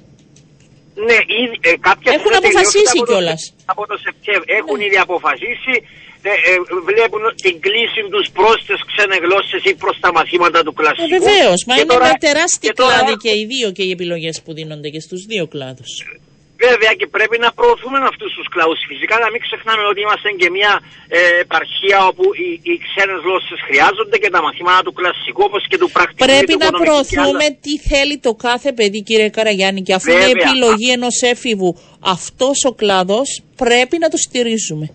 [1.09, 3.40] Ναι, ήδη, ε, κάποια έχουν αποφασίσει κιόλας.
[3.72, 4.85] Από το Σεπτέμβριο έχουν ναι.
[4.85, 5.75] ήδη αποφασίσει
[6.22, 6.55] ε, ε,
[6.90, 11.14] βλέπουν την κλίση τους προς τις ξένε γλώσσε ή προς τα μαθήματα του κλασικού.
[11.14, 14.52] Ε, Βεβαίως, μα είναι τώρα, ένα τεράστιο κλάδι και οι δύο και οι επιλογές που
[14.59, 15.92] δίνονται και στους δύο κλάδους.
[16.66, 18.79] Βέβαια και πρέπει να προωθούμε αυτούς τους κλάδους.
[18.90, 20.72] Φυσικά να μην ξεχνάμε ότι είμαστε και μια
[21.09, 25.79] ε, επαρχία όπου οι, οι ξένες γλώσσες χρειάζονται και τα μαθήματα του κλασικού όπως και
[25.83, 26.24] του πρακτικού.
[26.31, 31.16] Πρέπει να προωθούμε τι θέλει το κάθε παιδί, κύριε Καραγιάννη, και αφού είναι επιλογή ενός
[31.33, 31.70] έφηβου
[32.16, 33.29] αυτός ο κλάδος,
[33.62, 34.87] πρέπει να το στηρίζουμε.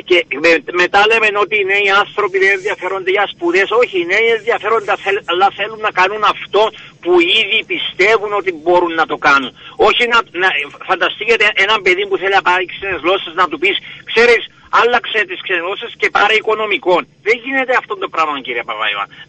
[0.00, 0.50] Ε, και με,
[0.82, 3.68] μετά λέμε ότι οι νέοι άνθρωποι δεν ενδιαφέρονται για σπουδές.
[3.70, 4.92] Όχι, οι νέοι ενδιαφέρονται,
[5.24, 6.62] αλλά θέλουν να κάνουν αυτό
[7.02, 9.50] που ήδη πιστεύουν ότι μπορούν να το κάνουν.
[9.88, 10.48] Όχι να, να
[10.88, 13.76] φανταστείτε έναν παιδί που θέλει να πάρει ξένες γλώσσες να του πεις,
[14.10, 14.42] ξέρεις,
[14.80, 17.02] άλλαξε τις ξένε γλώσσε και πάρε οικονομικών.
[17.26, 18.64] Δεν γίνεται αυτό το πράγμα, κύριε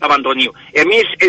[0.01, 0.51] Παπαντονίου.
[0.81, 1.27] Εμείς, ε,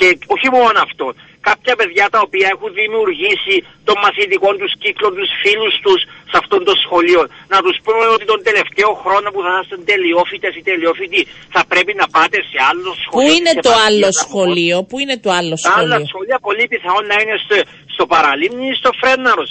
[0.00, 1.06] και όχι μόνο αυτό,
[1.48, 3.56] κάποια παιδιά τα οποία έχουν δημιουργήσει
[3.88, 7.22] τον μαθητικό τους κύκλο, τους φίλους τους σε αυτόν το σχολείο.
[7.52, 11.20] Να τους πούμε ότι τον τελευταίο χρόνο που θα είστε τελειόφοιτες ή τελειόφοιτοι
[11.54, 13.28] θα πρέπει να πάτε σε άλλο σχολείο.
[13.28, 15.88] Πού είναι το άλλο σχολείο, πού είναι το άλλο σχολείο.
[15.88, 17.56] Τα άλλα σχολεία πολύ πιθανόν να είναι στο,
[17.94, 19.50] στο Παραλίμνη ή στο Φρέναρος.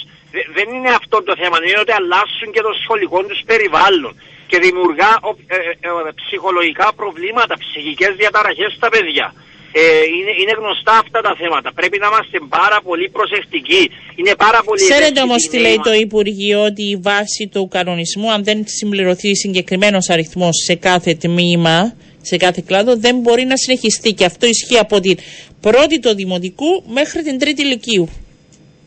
[0.56, 4.14] Δεν είναι αυτό το θέμα, είναι ότι αλλάσουν και το σχολικό τους περιβάλλον
[4.50, 9.26] και δημιουργά ε, ε, ε, ψυχολογικά προβλήματα, ψυχικές διαταραχές στα παιδιά.
[9.74, 9.82] Ε,
[10.16, 11.68] είναι, είναι γνωστά αυτά τα θέματα.
[11.78, 13.82] Πρέπει να είμαστε πάρα πολύ προσεκτικοί.
[14.18, 18.44] Είναι πάρα πολύ Ξέρετε όμως τι λέει το Υπουργείο, ότι η βάση του κανονισμού, αν
[18.44, 24.12] δεν συμπληρωθεί συγκεκριμένος αριθμός σε κάθε τμήμα, σε κάθε κλάδο, δεν μπορεί να συνεχιστεί.
[24.12, 25.16] Και αυτό ισχύει από την
[25.60, 28.08] πρώτη του Δημοτικού μέχρι την τρίτη Λυκείου.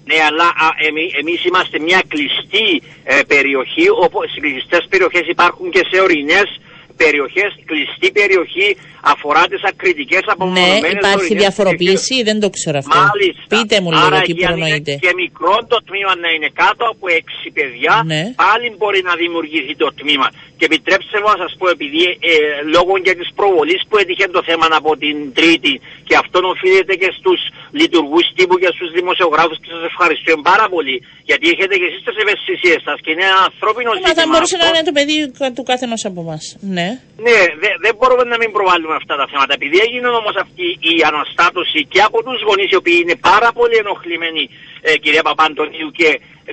[0.09, 5.69] Ναι, αλλά α, εμεί, εμείς είμαστε μια κλειστή ε, περιοχή, όπου σε κλειστές περιοχές υπάρχουν
[5.69, 6.59] και σε ορεινές
[6.97, 8.77] περιοχές, κλειστή περιοχή
[9.13, 12.97] αφορά τις ακριτικές απομονωμένες Ναι, υπάρχει διαφοροποίηση, δεν το ξέρω αυτό.
[13.07, 13.43] Μάλιστα.
[13.53, 14.91] Πείτε μου λίγο τι προνοείτε.
[15.05, 18.21] και μικρό το τμήμα να είναι κάτω από έξι παιδιά, ναι.
[18.43, 20.27] πάλι μπορεί να δημιουργηθεί το τμήμα.
[20.57, 22.35] Και επιτρέψτε μου να σας πω, επειδή ε,
[22.75, 25.73] λόγω και της προβολής που έτυχε το θέμα από την Τρίτη
[26.07, 27.39] και αυτό οφείλεται και στους
[27.79, 30.95] λειτουργούς τύπου και στους δημοσιογράφους και σας ευχαριστώ πάρα πολύ
[31.29, 34.13] γιατί έχετε και εσείς τις ευαισθησίες σας και είναι ένα ανθρώπινο Μα ζήτημα.
[34.19, 34.71] θα μπορούσε να αυτό.
[34.73, 35.17] είναι το παιδί
[35.55, 36.43] του καθενός από εμάς.
[36.77, 36.87] Ναι.
[37.27, 39.53] Ναι, δε- δεν μπορούμε να μην προβάλλουμε αυτά τα θέματα.
[39.59, 43.75] Επειδή έγινε όμως αυτή η αναστάτωση και από τους γονείς οι οποίοι είναι πάρα πολύ
[43.83, 44.43] ενοχλημένοι,
[44.81, 46.09] ε, κυρία Παπαντονίου, και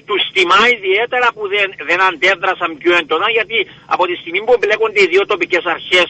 [0.09, 3.59] τους τιμά ιδιαίτερα που δεν, δεν αντέδρασαν πιο έντονα, γιατί
[3.95, 6.09] από τη στιγμή που εμπλέκονται οι δύο τοπικές αρχές,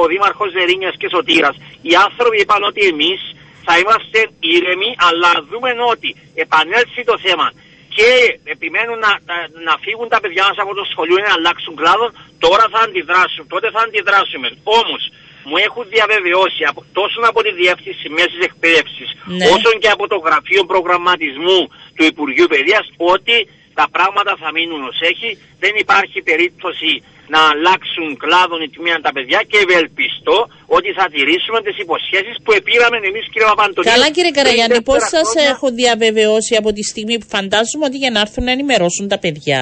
[0.00, 3.20] ο Δήμαρχος Ζερίνιας και Σωτήρας, οι άνθρωποι είπαν ότι εμείς
[3.66, 7.48] θα είμαστε ήρεμοι, αλλά δούμε ότι επανέλθει το θέμα
[7.96, 8.10] και
[8.54, 9.36] επιμένουν να, να,
[9.68, 12.06] να φύγουν τα παιδιά μας από το σχολείο ή να αλλάξουν κλάδο,
[12.44, 14.48] τώρα θα αντιδράσουν, τότε θα αντιδράσουμε.
[14.80, 15.02] Όμως,
[15.48, 19.44] μου έχουν διαβεβαιώσει από, τόσο από τη Διεύθυνση Μέσης Εκπαίδευσης, Ναι.
[19.54, 21.60] όσο και από το Γραφείο Προγραμματισμού
[21.96, 23.36] του Υπουργείου Παιδείας, ότι
[23.80, 25.30] τα πράγματα θα μείνουν ως έχει,
[25.62, 26.90] δεν υπάρχει περίπτωση
[27.34, 30.38] να αλλάξουν κλάδον ή τμήμα τα παιδιά και ευελπιστώ
[30.76, 33.90] ότι θα τηρήσουμε τις υποσχέσεις που επήραμε εμείς κύριε Παπαντονίου.
[33.94, 35.50] Καλά κύριε πριν Καραγιάννη, πώς τέσσερα σας χρόνια.
[35.54, 39.60] έχω διαβεβαιώσει από τη στιγμή που φαντάζομαι ότι για να έρθουν να ενημερώσουν τα παιδιά.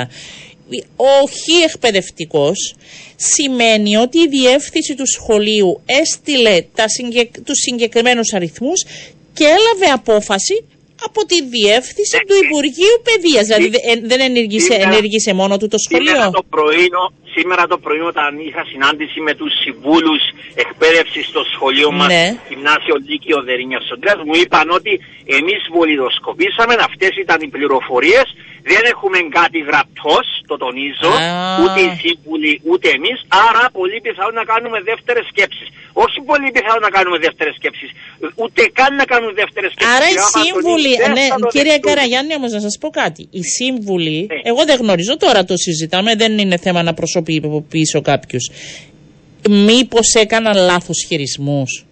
[0.97, 2.75] Ο χι εκπαιδευτικός
[3.17, 7.31] σημαίνει ότι η διεύθυνση του σχολείου έστειλε τα συγκεκ...
[7.43, 8.85] τους συγκεκριμένους αριθμούς
[9.35, 10.65] και έλαβε απόφαση
[11.05, 12.25] από τη διεύθυνση Ναι.
[12.29, 13.47] του Υπουργείου Παιδείας.
[13.47, 16.07] Δηλαδή δε- ε, δεν ενήργησε, Σήμερα- ενήργησε μόνο του το σχολείο.
[16.13, 16.85] Σήμερα το πρωί,
[17.39, 20.23] σήμερα το πρωί όταν είχα συνάντηση με τους συμβούλους
[20.65, 22.25] εκπαίδευσης στο σχολείο μας, Ναι.
[22.51, 24.93] γυμνάσιο Λύκειο Δερίνια Σοντράς, μου είπαν ότι
[25.39, 28.27] εμείς βολιδοσκοπήσαμε, αυτές ήταν οι πληροφορίες,
[28.73, 31.63] δεν έχουμε κάτι γραπτός, το τονίζω, Α.
[31.63, 35.69] ούτε οι σύμβουλοι ούτε εμείς, άρα πολύ πιθανόν να κάνουμε δεύτερες σκέψεις.
[36.05, 37.91] Όχι πολύ πιθανόν να κάνουμε δεύτερες σκέψεις,
[38.43, 39.95] ούτε καν να κάνουμε δεύτερες σκέψεις.
[39.97, 41.89] Άρα οι Κύριε Παπαντονίου, σύμβουλοι, δεν ναι, θα το κύριε δεχτούμε.
[41.95, 43.23] Καραγιάννη, όμως να σας πω κάτι.
[43.39, 44.39] Οι σύμβουλοι, Ναι.
[44.51, 46.93] εγώ δεν γνωρίζω, τώρα το συζητάμε, δεν είναι θέμα να
[47.41, 48.39] προσωποποιήσω κάποιου.
[49.49, 51.85] Μήπως έκαναν λάθος χειρισμούς;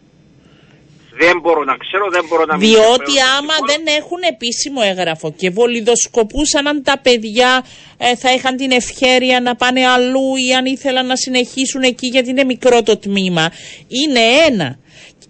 [1.19, 3.27] Δεν μπορώ να ξέρω, δεν μπορώ να μην Διότι ξέρω.
[3.39, 7.65] άμα δεν έχουν επίσημο έγγραφο και βολιδοσκοπούσαν αν τα παιδιά
[7.97, 12.31] ε, θα είχαν την ευχέρεια να πάνε αλλού ή αν ήθελαν να συνεχίσουν εκεί γιατί
[12.31, 13.53] είναι μικρό το τμήμα,
[13.89, 14.79] είναι ένα.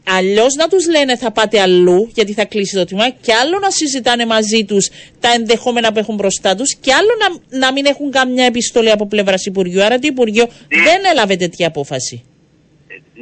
[0.08, 3.70] Αλλιώς να τους λένε θα πάτε αλλού γιατί θα κλείσει το τμήμα, και άλλο να
[3.70, 4.88] συζητάνε μαζί τους
[5.20, 9.06] τα ενδεχόμενα που έχουν μπροστά τους, και άλλο να, να μην έχουν καμιά επιστολή από
[9.06, 9.82] πλευράς Υπουργείου.
[9.82, 12.16] Άρα το Υπουργείο δεν έλαβε τέτοια απόφαση.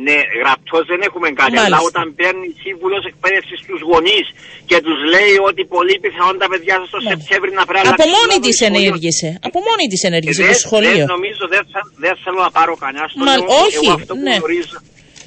[0.06, 1.52] Ναι, γραπτός δεν έχουμε κάτι.
[1.52, 1.66] Μάλιστα.
[1.66, 4.26] Αλλά όταν παίρνει σύμβουλος εκπαίδευσης στους γονείς
[4.70, 7.12] και τους λέει ότι πολύ πιθανόν τα παιδιά σας το Μάλιστα.
[7.14, 8.82] Σεπτέμβρη να πρέπει να Από αλλάξουν μόνη κλάδο της στο σχολείο.
[8.88, 9.28] ενέργησε.
[9.48, 10.98] Από μόνη της ενέργησε Ε, το δεν- σχολείο.
[11.04, 13.44] Δεν νομίζω, δεν, θα, δεν θέλω να πάρω κανένα στο Μα, νου.
[13.64, 14.36] όχι, Εγώ αυτό που ναι.
[14.40, 14.78] γνωρίζω,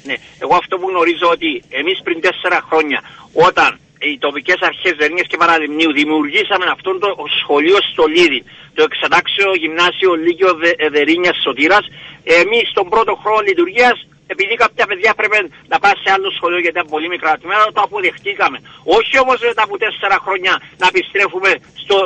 [0.04, 3.00] ναι, εγώ αυτό που γνωρίζω ότι εμείς πριν τέσσερα χρόνια,
[3.32, 8.44] όταν οι τοπικές αρχές Δερνία και Παραλιμνίου δημιουργήσαμε αυτό το σχολείο στο Λίδι,
[8.74, 11.84] το εξατάξιο γυμνάσιο Λύκειο Δε, Δερίνια Σωτήρας,
[12.24, 15.38] εμείς στον πρώτο χρόνο λειτουργίας επειδή κάποια παιδιά πρέπει
[15.72, 18.58] να πάνε σε άλλο σχολείο γιατί είναι πολύ μικρά τμήματα, το αποδεχτήκαμε.
[18.98, 21.50] Όχι όμως μετά από τέσσερα χρόνια να επιστρέφουμε
[21.82, 21.96] στο,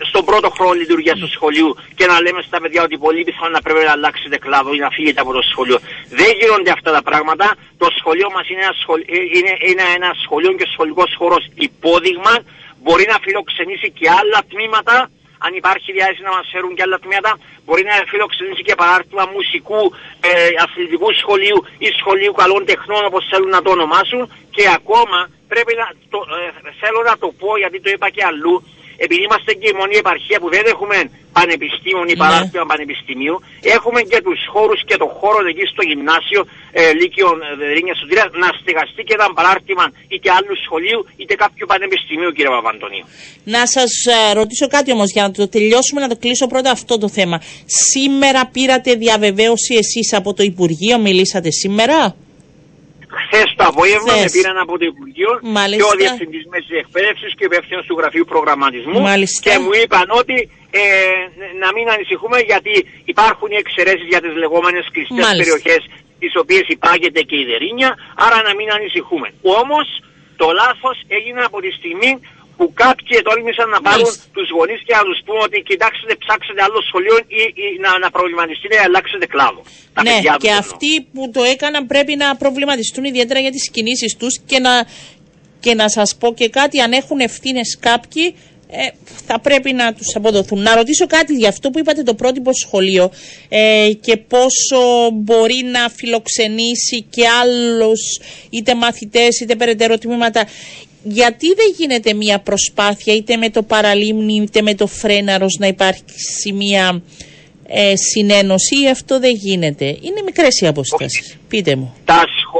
[0.00, 3.52] ε, στον πρώτο χρόνο λειτουργίας του σχολείου και να λέμε στα παιδιά ότι πολύ πιθανόν
[3.52, 5.78] να πρέπει να αλλάξετε κλάδο ή να φύγετε από το σχολείο.
[6.20, 7.46] Δεν γίνονται αυτά τα πράγματα.
[7.82, 12.32] Το σχολείο μας είναι, ένα σχολ- ε, είναι, είναι ένα σχολείο και σχολικός χώρος υπόδειγμα.
[12.82, 15.10] Μπορεί να φιλοξενήσει και άλλα τμήματα
[15.46, 17.32] αν υπάρχει διάθεση να μας φέρουν και άλλα τμήματα,
[17.64, 19.82] μπορεί να φιλοξενήσει και παράρτημα μουσικού,
[20.20, 20.30] ε,
[20.64, 24.20] αθλητικού σχολείου ή σχολείου καλών τεχνών όπως θέλουν να το ονομάσουν.
[24.56, 25.18] Και ακόμα
[25.52, 28.56] πρέπει να το, ε, θέλω να το πω γιατί το είπα και αλλού
[29.04, 30.96] επειδή είμαστε και η μόνη επαρχία που δεν έχουμε
[31.38, 32.22] πανεπιστήμιο ή Ναι.
[32.24, 33.36] παράρτημα πανεπιστημίου,
[33.76, 36.40] έχουμε και τους χώρους και το χώρο εκεί στο γυμνάσιο
[36.78, 41.64] ε, Λύκειο ε, Δερίνια Σωτήρια να στεγαστεί και ένα παράρτημα είτε άλλου σχολείου είτε κάποιου
[41.72, 43.06] πανεπιστημίου κύριε Παπαντονίου.
[43.54, 43.92] Να σας
[44.40, 47.36] ρωτήσω κάτι όμως για να το τελειώσουμε, να το κλείσω πρώτα αυτό το θέμα.
[47.90, 52.16] Σήμερα πήρατε διαβεβαίωση εσείς από το Υπουργείο, μιλήσατε σήμερα;
[53.22, 54.22] Χθες το απόγευμα Χθες.
[54.24, 55.80] με πήραν από το Υπουργείο Μάλιστα.
[55.80, 58.98] και ο Διευθυντής Μέσης Εκπαίδευσης και ο υπεύθυνο του Γραφείου Προγραμματισμού.
[59.10, 59.40] Μάλιστα.
[59.46, 60.36] Και μου είπαν ότι
[60.80, 60.84] ε,
[61.62, 62.74] να μην ανησυχούμε γιατί
[63.12, 65.40] υπάρχουν οι εξαιρέσεις για τις λεγόμενες κλειστές Μάλιστα.
[65.42, 65.82] περιοχές
[66.22, 67.90] τις οποίες υπάγεται και η Δερίνια,
[68.26, 69.28] άρα να μην ανησυχούμε.
[69.60, 69.86] Όμως
[70.40, 72.12] το λάθος έγινε από τη στιγμή
[72.56, 74.34] που κάποιοι τόλμησαν να πάρουν Μάλιστα.
[74.36, 78.08] τους γονείς και να τους πούμε ότι κοιτάξτε, ψάξετε άλλο σχολείο ή, ή να, να
[78.16, 79.62] προβληματιστείτε ή αλλάξετε κλάδο.
[79.96, 80.62] Τα ναι, παιδιά τους και εννοώ.
[80.64, 84.74] αυτοί που το έκαναν πρέπει να προβληματιστούν ιδιαίτερα για τις κινήσεις τους και να,
[85.64, 88.26] και να σας πω και κάτι, αν έχουν ευθύνες κάποιοι,
[88.76, 88.88] ε,
[89.26, 90.62] θα πρέπει να τους αποδοθούν.
[90.62, 93.10] Να ρωτήσω κάτι για αυτό που είπατε το πρότυπο σχολείο
[93.48, 98.00] ε, και πόσο μπορεί να φιλοξενήσει και άλλους
[98.50, 100.46] είτε μαθητές είτε περαιτέρω τμήματα.
[101.06, 106.52] Γιατί δεν γίνεται μια προσπάθεια είτε με το παραλίμνη είτε με το φρέναρος να υπάρξει
[106.52, 107.02] μια
[107.68, 109.84] ε, συνένωση ή αυτό δεν γίνεται.
[109.84, 111.36] Είναι μικρές οι αποστάσεις.
[111.48, 111.94] Πείτε μου.
[112.04, 112.58] τα σχο...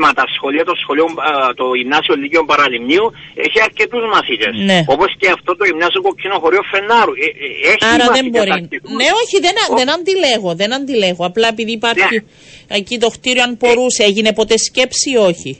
[0.00, 3.06] μα τα σχολεία, το σχολείο, α, το γυμνάσιο Λύκειο Παραλιμνίου
[3.46, 4.54] έχει αρκετούς μαθητές.
[4.70, 4.78] Ναι.
[4.86, 7.12] Όπως και αυτό το γυμνάσιο Κοκκινοχωρίο Φενάρου.
[7.24, 8.50] Ε, ε, έχει Άρα δεν μαθητές μπορεί.
[8.50, 8.90] αρκετούς.
[8.98, 10.50] Ναι, όχι, δεν, Ο- δεν αντιλέγω.
[10.54, 11.22] Δεν αντιλέγω.
[11.30, 12.76] Απλά επειδή υπάρχει Ναι.
[12.78, 15.52] εκεί το κτίριο, αν μπορούσε, έγινε ποτέ σκέψη ή όχι;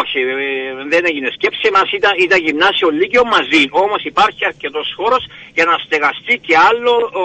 [0.00, 0.34] Όχι, ε,
[0.94, 1.86] δεν έγινε σκέψη μας.
[1.98, 3.62] Ήταν, ήταν γυμνάσιο Λύκειο μαζί.
[3.84, 5.22] Όμως υπάρχει αρκετός χώρος
[5.56, 7.22] για να στεγαστεί και άλλο ο,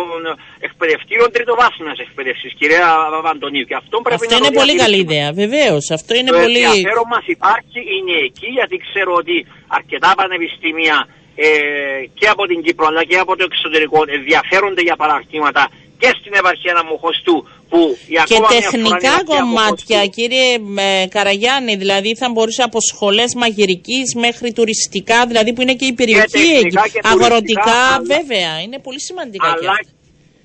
[0.68, 2.88] εκπαιδευτήριο τριτοβάθμια εκπαίδευσης, κυρία
[3.26, 3.66] Βαντονίου.
[3.70, 5.14] Και αυτό πρέπει Αυτό να είναι το πολύ καλή διατηρήσουμε.
[5.14, 5.28] ιδέα.
[5.44, 5.84] Βεβαίως.
[5.98, 6.62] Αυτό είναι το πολύ.
[6.64, 9.36] ενδιαφέρον μας υπάρχει είναι εκεί γιατί ξέρω ότι
[9.80, 10.98] αρκετά πανεπιστήμια
[11.36, 11.48] ε,
[12.20, 15.64] και από την Κύπρο αλλά και από το εξωτερικό ενδιαφέρονται για παραρτήματα
[16.02, 17.36] και στην επαρχία Ναμοχωστού
[17.70, 20.10] που η Και ακόμα μια φορά τεχνικά είναι αυτή κομμάτια, Αμμοχωστού.
[20.18, 20.48] κύριε
[21.04, 25.94] ε, Καραγιάννη, δηλαδή θα μπορούσε από σχολές μαγειρικής μέχρι τουριστικά, δηλαδή που είναι και η
[25.94, 26.54] περιοχή εκεί.
[26.54, 28.52] τεχνικά και Αγροτικά, τουριστικά, αλλά- βέβαια.
[28.64, 29.92] Είναι πολύ σημαντικά και αλλά αυτά.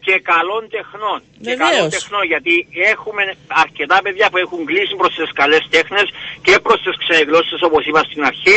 [0.08, 1.18] Και καλών τεχνών.
[1.44, 1.70] Και Βεβαίως.
[1.70, 2.54] καλών τεχνών, γιατί
[2.92, 3.22] έχουμε
[3.64, 6.06] αρκετά παιδιά που έχουν κλείσει προς τις καλές τέχνες
[6.46, 8.56] και προς τις ξεγλώσσε όπως είπα στην αρχή.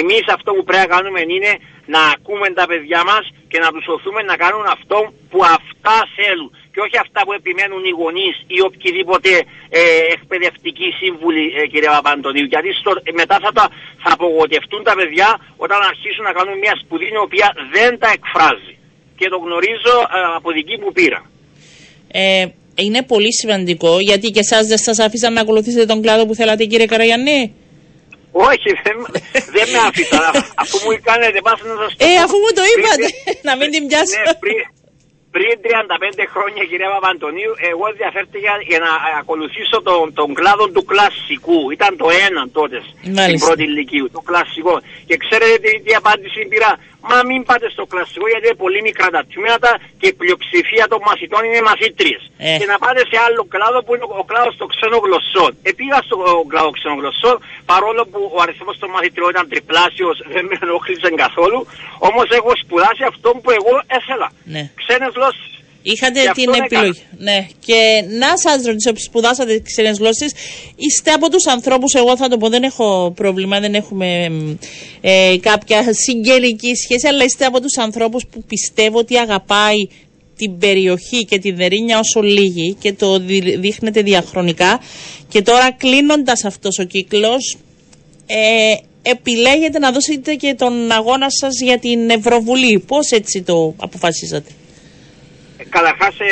[0.00, 1.52] Εμείς αυτό που πρέπει να κάνουμε είναι
[1.94, 4.98] να ακούμε τα παιδιά μας και να τους οθούμε να κάνουν αυτό
[5.30, 6.50] που αυτά θέλουν.
[6.72, 9.30] Και όχι αυτά που επιμένουν οι γονείς ή οποιοδήποτε
[9.68, 9.82] ε,
[10.16, 12.46] εκπαιδευτικοί σύμβουλοι, ε, κύριε Παπαντονίου.
[12.52, 12.90] Γιατί στο,
[13.20, 13.64] μετά θα, τα,
[14.02, 15.28] θα απογοητευτούν τα παιδιά
[15.64, 18.77] όταν αρχίσουν να κάνουν μια σπουδή η οποία δεν τα εκφράζει
[19.18, 21.20] και το γνωρίζω ε, από δική μου πείρα.
[22.12, 22.44] Ε,
[22.84, 26.64] είναι πολύ σημαντικό γιατί και εσάς δεν σας άφησαν να ακολουθήσετε τον κλάδο που θέλατε,
[26.64, 27.38] κύριε Καραγιάννη;
[28.50, 28.96] Όχι, δεν,
[29.56, 30.20] δεν με άφησα.
[30.62, 32.22] Αφού μου κάνετε πάθη να σας το Ε, πω.
[32.24, 33.06] αφού μου το Πριν- είπατε,
[33.48, 34.14] να μην την πιάσω.
[34.26, 34.58] Ναι, πριν,
[35.34, 41.58] πριν 35 χρόνια, κυρία Παπαντονίου, εγώ ενδιαφέρθηκα για να ακολουθήσω τον, τον κλάδο του κλασσικού.
[41.76, 43.44] Ήταν το ένα τότε, στην Μάλιστα.
[43.46, 44.74] πρώτη ηλικίου, το κλασικό.
[45.08, 49.08] Και ξέρετε τι, τι απάντηση πήρα; Μα μην πάτε στο κλασσικό γιατί είναι πολύ μικρά
[49.16, 52.22] τα τμήματα και η πλειοψηφία των μαθητών είναι μαθήτριες.
[52.38, 52.56] Ε.
[52.58, 55.50] Και να πάτε σε άλλο κλάδο που είναι ο, ο κλάδος των ξένων γλωσσών.
[55.70, 57.36] Επήγα στο ο, κλάδος ξένων γλωσσών,
[57.72, 61.58] παρόλο που ο αριθμός των μαθητριών ήταν τριπλάσιος, δεν με ενόχλησε καθόλου.
[62.08, 64.28] Όμως έχω σπουδάσει αυτό που εγώ ήθελα.
[64.54, 64.62] Ναι.
[64.80, 65.52] Ξένες γλώσσες.
[65.92, 66.64] Είχατε Γι' αυτό την έκανα.
[66.64, 67.00] επιλογή.
[67.18, 67.46] Ναι.
[67.66, 70.32] Και να σας ρωτήσω, σπουδάσατε τις ξένες γλώσσες.
[70.76, 74.54] Είστε από τους ανθρώπους, εγώ θα το πω, δεν έχω πρόβλημα, δεν έχουμε μ,
[75.00, 79.88] ε, κάποια συγγενική σχέση, αλλά είστε από τους ανθρώπους που πιστεύω ότι αγαπάει
[80.36, 84.80] την περιοχή και τη Δερίνια όσο λίγη και το δι- δείχνετε διαχρονικά.
[85.28, 87.56] Και τώρα κλείνοντας αυτός ο κύκλος,
[88.26, 92.78] ε, επιλέγετε να δώσετε και τον αγώνα σας για την Ευρωβουλή.
[92.86, 94.50] Πώς έτσι το αποφασίσατε.
[95.76, 96.30] Καταρχάς, ε,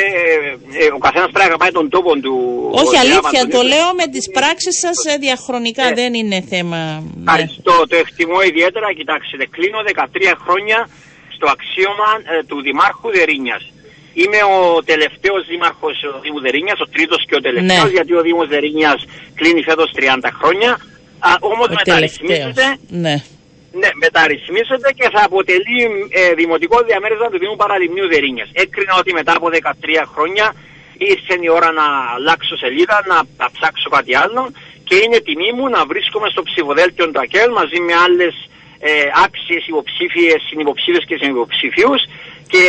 [0.83, 2.35] ε, ο καθένας πρέπει να αγαπάει τον τόπο του.
[2.81, 3.55] Όχι ο αλήθεια, Διάβατος.
[3.55, 5.93] το λέω με τις πράξεις σας ε, διαχρονικά, Ναι.
[5.99, 6.79] δεν είναι θέμα...
[6.99, 7.23] ναι.
[7.25, 8.87] Ευχαριστώ, το εκτιμώ ιδιαίτερα.
[8.99, 10.79] Κοιτάξτε, κλείνω 13 χρόνια
[11.35, 13.63] στο αξίωμα ε, του Δημάρχου Δερίνιας.
[14.21, 17.95] Είμαι ο τελευταίος δήμαρχος του Δήμου Δερίνιας, ο τρίτος και ο τελευταίος, Ναι.
[17.97, 18.99] γιατί ο Δήμος Δερίνιας
[19.39, 20.71] κλείνει φέτος 30 χρόνια.
[21.19, 22.77] Α, όμως Ο μεταρρυθμίζεται, τελευταίος.
[23.03, 23.15] Ναι.
[23.81, 28.49] Ναι, μεταρρυθμίζεται και θα αποτελεί ε, δημοτικό διαμέρισμα του Δήμου Παραλιμνίου Δερίνιας.
[28.53, 29.63] Έκρινα ότι μετά από 13
[30.13, 30.45] χρόνια
[30.97, 34.51] ήρθε η ώρα να αλλάξω σελίδα, να, να ψάξω κάτι άλλο
[34.87, 38.35] και είναι τιμή μου να βρίσκομαι στο ψηφοδέλτιο του ΑΚΕΛ μαζί με άλλες
[38.79, 38.91] ε,
[39.25, 42.01] άξιες υποψήφιες, συνυποψήφιες και συνυποψηφίους
[42.47, 42.63] και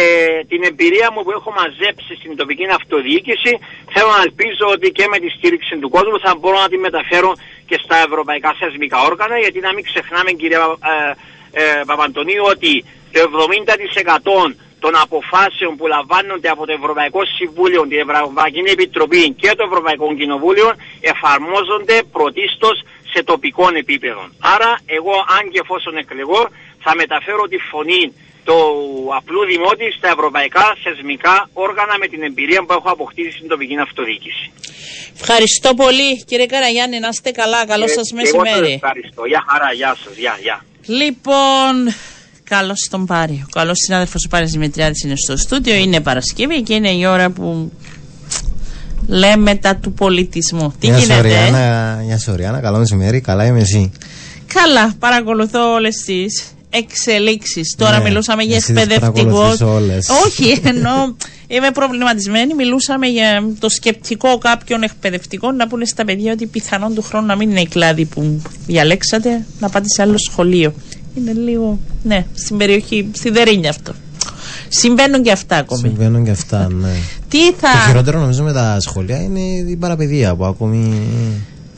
[0.48, 3.52] την εμπειρία μου που έχω μαζέψει στην τοπική αυτοδιοίκηση
[3.94, 7.32] θέλω να ελπίζω ότι και με τη στήριξη του κόσμου θα μπορώ να τη μεταφέρω
[7.66, 13.20] και στα ευρωπαϊκά θεσμικά όργανα γιατί να μην ξεχνάμε κύριε ε, ε, Παπαντονίου ότι το
[14.48, 20.14] 70% των αποφάσεων που λαμβάνονται από το Ευρωπαϊκό Συμβούλιο, την Ευρωπαϊκή Επιτροπή και το Ευρωπαϊκό
[20.14, 24.28] Κοινοβούλιο εφαρμόζονται πρωτίστως σε τοπικό επίπεδο.
[24.38, 26.48] Άρα εγώ αν και εφόσον εκλεγώ
[26.78, 28.12] θα μεταφέρω τη φωνή
[28.48, 28.58] του
[29.18, 31.34] απλού δημότη στα ευρωπαϊκά θεσμικά
[31.66, 34.44] όργανα με την εμπειρία που έχω αποκτήσει στην τοπική αυτοδιοίκηση.
[35.20, 38.72] Ευχαριστώ πολύ κύριε Καραγιάννη, να είστε καλά, καλό Ε, σας και Εγώ σας μεσημέρι.
[38.80, 39.20] ευχαριστώ.
[39.32, 40.56] Γεια χαρά, γεια σας, γεια, γεια.
[41.00, 41.74] Λοιπόν,
[42.54, 43.36] καλώς τον πάρει.
[43.48, 45.74] Ο καλός συνάδελφος ο Πάρης Δημητριάδης είναι στο στούντιο.
[45.74, 47.72] Είναι Παρασκευή και είναι η ώρα που
[49.06, 50.74] λέμε τα του πολιτισμού.
[50.80, 52.00] Τι Γεια σου, γίνεται, ε; Ριάννα.
[52.06, 52.60] Γεια σου, Ριάννα.
[52.60, 53.20] Καλό μεσημέρι.
[53.20, 53.92] Καλά είμαι εσύ.
[54.54, 57.74] Καλά, παρακολουθώ όλες τις εξελίξεις.
[57.78, 59.12] Τώρα Ναι, μιλούσαμε για εσύ τις εκπαιδευτικό.
[59.12, 60.08] παρακολουθείς όλες.
[60.26, 61.16] Όχι, ενώ
[61.46, 62.54] είμαι προβληματισμένη.
[62.54, 67.36] Μιλούσαμε για το σκεπτικό κάποιων εκπαιδευτικών να πούνε στα παιδιά ότι πιθανόν του χρόνου να
[67.36, 70.72] μην είναι η κλάδη που διαλέξατε, να πάτε σε άλλο σχολείο.
[71.16, 71.78] Είναι λίγο.
[72.02, 73.92] Ναι, στην περιοχή, στη Δερίνια αυτό.
[74.68, 75.80] Συμβαίνουν και αυτά ακόμη.
[75.80, 76.92] Συμβαίνουν και αυτά, ναι.
[77.28, 77.68] Τι θα.
[77.72, 79.40] Το χειρότερο νομίζω με τα σχολεία είναι
[79.70, 81.02] η παραπαιδεία που ακόμη.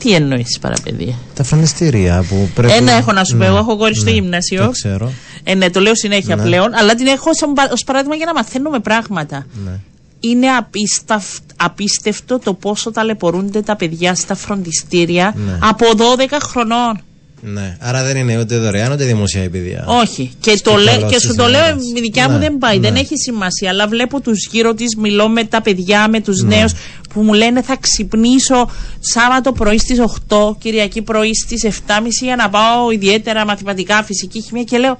[0.01, 2.73] Τι εννοείς παραπαιδεία; Τα φροντιστήρια που πρέπει.
[2.73, 3.37] Ένα έχω να σου πω.
[3.37, 4.65] Ναι, Εγώ έχω κόρη στο ναι, γυμνάσιο.
[4.65, 5.11] Το ξέρω.
[5.43, 6.41] Ε, ναι, το λέω συνέχεια Ναι.
[6.43, 7.29] πλέον, αλλά την έχω
[7.71, 9.45] ως παράδειγμα για να μαθαίνουμε πράγματα.
[9.65, 9.71] Ναι.
[10.19, 15.57] είναι απίσταυτ- απίστευτο το πόσο ταλαιπωρούνται τα παιδιά στα φροντιστήρια Ναι.
[15.61, 16.99] από 12 χρονών.
[17.43, 17.77] Ναι.
[17.79, 19.83] Άρα δεν είναι ούτε δωρεάν ούτε δημοσία η παιδεία.
[19.87, 20.31] Όχι.
[20.39, 21.83] Και, Στο το λέ- καλό και της σου το λέω, ημέρας.
[21.97, 22.99] η δικιά μου Ναι, δεν πάει, δεν ναι.
[22.99, 23.69] έχει σημασία.
[23.69, 26.55] Αλλά βλέπω τους γύρω της, μιλώ με τα παιδιά, με τους Ναι.
[26.55, 26.73] νέους
[27.13, 28.69] που μου λένε θα ξυπνήσω
[28.99, 34.63] Σάββατο πρωί στις 8, Κυριακή πρωί στις 7.30 για να πάω ιδιαίτερα μαθηματικά, φυσική, χημεία
[34.63, 34.99] και λέω.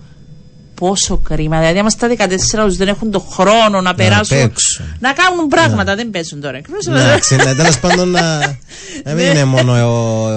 [0.82, 1.60] Πόσο κρίμα.
[1.60, 4.38] Δηλαδή, άμα στα 14 τους δεν έχουν τον χρόνο να περάσουν.
[4.38, 4.86] παίξουν.
[5.00, 5.96] Να κάνουν πράγματα.
[5.96, 6.62] Δεν παίζουν τώρα.
[6.88, 8.22] Εντάξει, ναι, τέλος πάντων να,
[9.06, 9.72] να μην είναι μόνο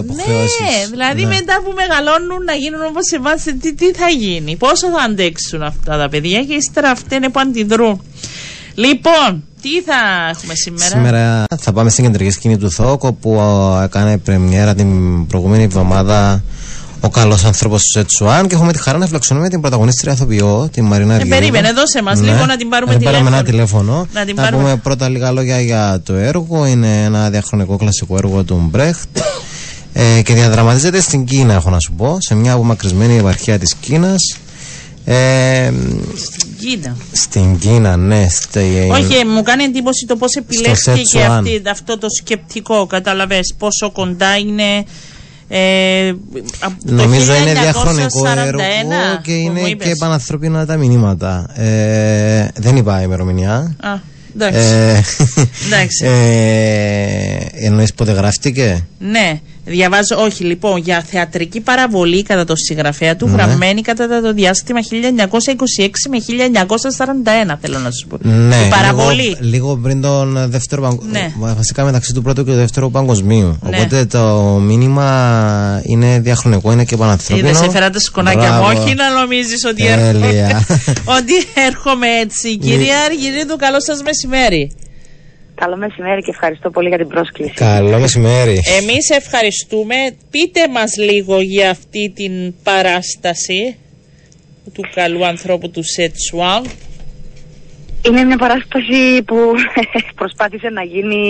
[0.03, 0.61] υποχρεώσεις.
[0.61, 5.03] Ναι, δηλαδή μετά που μεγαλώνουν να γίνουν όπως εμάς, τι, τι θα γίνει, πόσο θα
[5.05, 8.03] αντέξουν αυτά τα παιδιά και ύστερα αυτά είναι που αντιδρούν.
[8.75, 13.83] Λοιπόν, τι θα έχουμε σήμερα; Σήμερα θα πάμε στην κεντρική σκηνή του ΘΟΚ όπου α,
[13.83, 16.43] έκανε πρεμιέρα την προηγούμενη εβδομάδα
[17.05, 20.85] ο καλός άνθρωπος του Σετσουάν και έχουμε τη χαρά να φιλοξενούμε την πρωταγωνίστρια ηθοποιό, την
[20.85, 21.37] Μαρίνα Αργυρίδου.
[21.37, 23.83] Ε, περίμενε, δώσε μας λίγο να την πάρουμε να την πάρουμε ένα τηλέφωνο.
[23.83, 24.09] τηλέφωνο.
[24.13, 24.63] Να την πάρουμε.
[24.63, 26.67] πούμε πρώτα λίγα λόγια για το έργο.
[26.67, 29.19] Είναι ένα διαχρονικό κλασικό έργο του Μπρέχτ.
[29.93, 34.37] Ε, και διαδραματίζεται στην Κίνα, έχω να σου πω, σε μια απομακρυσμένη επαρχία της Κίνας.
[35.05, 35.73] Ε,
[36.59, 36.97] Κοίτα.
[37.13, 38.27] στην Κίνα, ναι.
[38.31, 41.39] Στη, Όχι, μου κάνει εντύπωση το πώς επιλέχθηκε και Σετσουάν.
[41.39, 42.87] αυτή, αυτό το σκεπτικό.
[42.87, 44.85] Κατάλαβες πόσο κοντά είναι.
[45.49, 46.13] Ε,
[46.61, 48.59] από το Νομίζω είναι 1941, διαχρονικό έργο
[49.23, 49.87] και που μου είναι είπες.
[49.89, 51.47] και πανανθρώπινα τα μηνύματα.
[51.61, 53.77] Ε, δεν είπα ημερομηνία.
[53.81, 53.95] Α,
[54.35, 54.59] εντάξει.
[54.59, 55.03] Ε,
[55.67, 56.05] Εντάξει.
[56.07, 63.27] ε, εννοείς πότε γράφτηκε; Ναι, διαβάζω, όχι λοιπόν, για θεατρική παραβολή κατά το συγγραφέα του,
[63.29, 63.33] Ναι.
[63.43, 68.17] γραμμένη κατά το διάστημα 1926 με 1941, θέλω να σου πω.
[68.23, 69.23] Ναι, Η παραβολή.
[69.23, 71.33] Λίγο, λίγο πριν τον δεύτερο παγκο- Ναι.
[71.39, 73.59] Βασικά μεταξύ του πρώτου και του δεύτερου παγκοσμίου.
[73.63, 73.77] Ναι.
[73.77, 74.25] Οπότε το
[74.63, 77.49] μήνυμα είναι διαχρονικό, είναι και πανανθρώπινο.
[77.49, 78.59] Είδες, έφερα τα σκονάκια μου.
[78.63, 78.83] Μπράβο.
[78.83, 80.13] Όχι να νομίζεις ότι έρχομαι.
[80.27, 80.67] Τέλεια.
[81.19, 81.33] ότι
[81.67, 82.59] έρχομαι έτσι.
[82.59, 84.73] Κυρία Αργυρίδου, καλό σας μεσημέρι.
[85.55, 87.53] Καλό μεσημέρι και ευχαριστώ πολύ για την πρόσκληση.
[87.55, 88.61] Καλό μεσημέρι.
[88.81, 89.95] Εμείς ευχαριστούμε.
[90.31, 93.77] Πείτε μας λίγο για αυτή την παράσταση
[94.73, 96.65] του καλού ανθρώπου του Σετσουάν.
[98.07, 99.37] Είναι μια παράσταση που
[100.21, 101.25] προσπάθησε να γίνει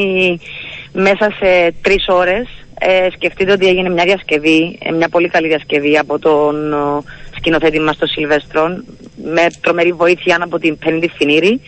[0.93, 2.49] μέσα σε τρεις ώρες.
[2.79, 7.05] Ε, σκεφτείτε ότι έγινε μια διασκευή, ε, μια πολύ καλή διασκευή από τον ο,
[7.37, 8.85] σκηνοθέτη μας τον Σιλβέστρον
[9.25, 11.61] με τρομερή βοήθεια από την Πέννη Φινήρη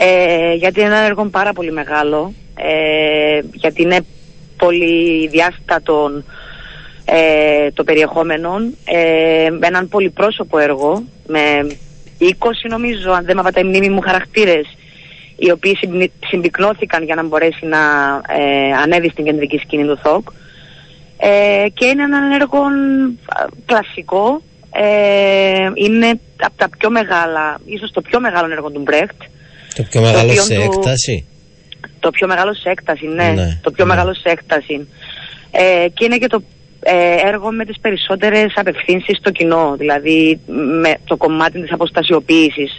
[0.00, 2.32] ε, γιατί είναι ένα έργο πάρα πολύ μεγάλο.
[2.54, 3.98] Ε, γιατί είναι
[4.56, 6.22] πολύ διάστατο
[7.04, 11.66] ε, το περιεχόμενο ε, με έναν πολυπρόσωπο έργο με
[12.20, 12.24] 20
[12.68, 14.66] νομίζω αν δεν με απατάει η μνήμη μου χαρακτήρες
[15.36, 17.78] οι οποίοι συμπνι- συμπυκνώθηκαν για να μπορέσει να
[18.28, 20.28] ε, ανέβει στην κεντρική σκηνή του ΘΟΚ.
[21.16, 24.42] Ε, και είναι ένα έργο α, κλασικό.
[24.72, 29.22] Ε, είναι από τα πιο μεγάλα ίσως το πιο μεγάλο έργο του Μπρέχτ
[29.82, 31.26] Το πιο μεγάλο οποίο σε του- έκταση;
[32.00, 33.28] το πιο μεγάλο σε έκταση, ναι.
[33.34, 33.94] Ναι, το πιο ναι.
[33.94, 34.88] μεγάλο σε έκταση.
[35.50, 36.42] Ε, και είναι και το
[36.82, 40.40] ε, έργο με τις περισσότερες απευθύνσεις στο κοινό, δηλαδή
[40.82, 42.78] με το κομμάτι της αποστασιοποίησης,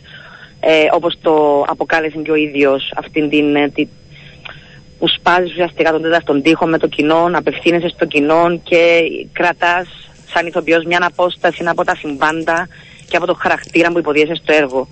[0.60, 3.88] ε, όπως το αποκάλεσε και ο ίδιος αυτήν την, ε, τη-
[5.00, 9.88] που σπάζεις ουσιαστικά τον τέταρτον τοίχο με το κοινό, απευθύνεσαι στο κοινό και κρατάς
[10.34, 12.68] σαν ηθοποιός μια απόσταση από τα συμβάντα
[13.10, 14.88] και από το χαρακτήρα που υποδίεσαι στο έργο.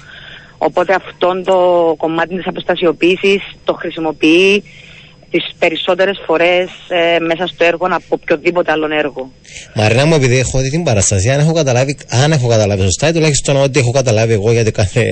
[0.57, 1.55] Οπότε αυτόν το
[1.97, 4.63] κομμάτι της αποστασιοποίησης το χρησιμοποιεί
[5.31, 9.31] τις περισσότερες φορές ε, μέσα στο έργο από οποιοδήποτε άλλον έργο.
[9.75, 13.11] Μαρίνα μου, επειδή έχω δει την παραστασία, αν έχω καταλάβει, αν έχω καταλάβει σωστά, ή
[13.11, 15.05] τουλάχιστον ό,τι έχω καταλάβει εγώ, γιατί κάθε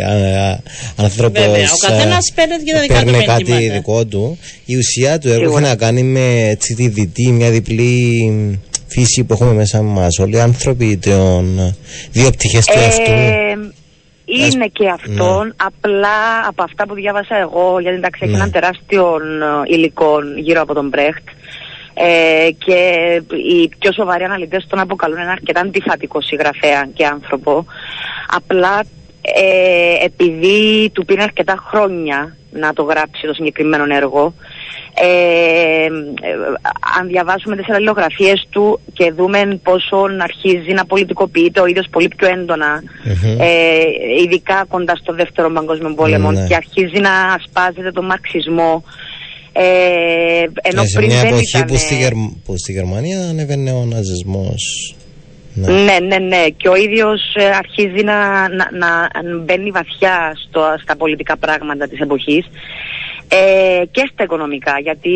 [0.96, 3.74] άνθρωπος Βέβαια, ο καθένας παίρνει και τα δικά του παίρνει κάτι μηνύματα.
[3.74, 4.38] δικό του.
[4.66, 5.60] Η ουσία του έργου Σίγουρα.
[5.60, 10.20] έχει να κάνει με έτσι, τη δυτή, μια διπλή φύση που έχουμε μέσα μας.
[10.20, 11.76] Όλοι οι άνθρωποι, των
[12.12, 13.12] δύο πτυχές του εαυτού.
[13.12, 13.56] Ε,
[14.26, 18.38] είναι Ας- και αυτόν, απλά από αυτά που διάβασα εγώ, γιατί εντάξει έχει Ναι.
[18.38, 19.16] έναν τεράστιο
[19.68, 21.28] ε, υλικό γύρω από τον Μπρέχτ
[21.94, 22.78] ε, και
[23.30, 27.66] οι πιο σοβαροί αναλυτές τον αποκαλούν ένα αρκετά αντιφατικό συγγραφέα και άνθρωπο.
[28.36, 28.84] Απλά
[29.22, 34.34] ε, επειδή του πήρε αρκετά χρόνια να το γράψει το συγκεκριμένο έργο,
[34.98, 35.90] ε, ε,
[37.00, 42.28] αν διαβάσουμε τις αλληλογραφίες του και δούμε πόσο αρχίζει να πολιτικοποιείται ο ίδιος πολύ πιο
[42.28, 43.40] έντονα Μμμ.
[43.42, 43.48] ε,
[44.24, 46.48] ειδικά κοντά στο δεύτερο παγκόσμιο πόλεμο Ναι.
[46.48, 48.84] και αρχίζει να ασπάζεται τον μαρξισμό
[49.54, 49.64] ε,
[50.62, 52.14] ενώ Ε, σε πριν μια δεν εποχή ήταν, που, στη Γερ-
[52.46, 54.96] που στη Γερμανία ανέβαινε ο ναζισμός.
[55.54, 55.68] Ναι.
[55.72, 56.44] Ναι, ναι, ναι.
[56.58, 58.18] Και ο ίδιος ε, αρχίζει να,
[58.50, 59.10] να, να
[59.44, 62.46] μπαίνει βαθιά στο, στα πολιτικά πράγματα της εποχής
[63.28, 64.80] ε, και στα οικονομικά.
[64.82, 65.12] Γιατί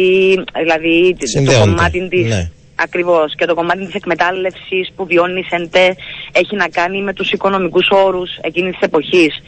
[0.59, 2.27] δηλαδή το Συνδέονται, κομμάτι της...
[2.27, 2.49] ναι.
[2.81, 3.35] Ακριβώς.
[3.35, 5.95] Και το κομμάτι της εκμετάλλευσης που βιώνει η ΣΕΝΤΕ
[6.31, 9.41] έχει να κάνει με τους οικονομικούς όρους εκείνης της εποχής.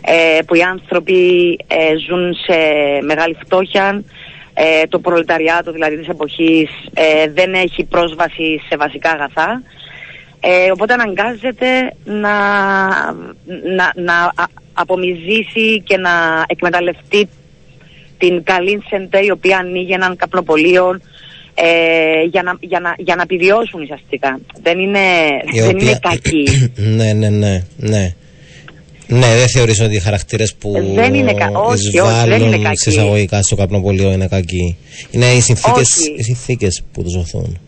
[0.00, 2.56] ε, που οι άνθρωποι ε, ζουν σε
[3.04, 4.02] μεγάλη φτώχεια,
[4.54, 9.62] ε, το προλεταριάτο δηλαδή της εποχής ε, δεν έχει πρόσβαση σε βασικά αγαθά.
[10.40, 12.34] Ε, οπότε αναγκάζεται να,
[13.76, 17.28] να, να α- απομυζήσει και να εκμεταλλευτεί
[18.20, 21.00] την καλή σεντέ η οποία ανοίγει έναν καπνοπολείο
[21.54, 24.40] ε, για, να, για, να, για να επιβιώσουν ουσιαστικά.
[24.62, 24.98] Δεν είναι,
[25.52, 26.72] η δεν οποία- είναι κακή.
[26.98, 28.14] ναι, ναι, ναι, ναι.
[29.12, 32.62] Ναι, δεν θεωρείς ότι οι χαρακτήρες που Δεν είναι κα- όχι, όχι, δεν είναι εισβάλλουν
[32.62, 32.76] κακοί.
[32.78, 34.76] σε εισαγωγικά στο καπνοπολείο είναι κακοί.
[35.10, 36.14] Είναι οι συνθήκες, Όχι.
[36.18, 37.58] οι συνθήκες που τους οθούν.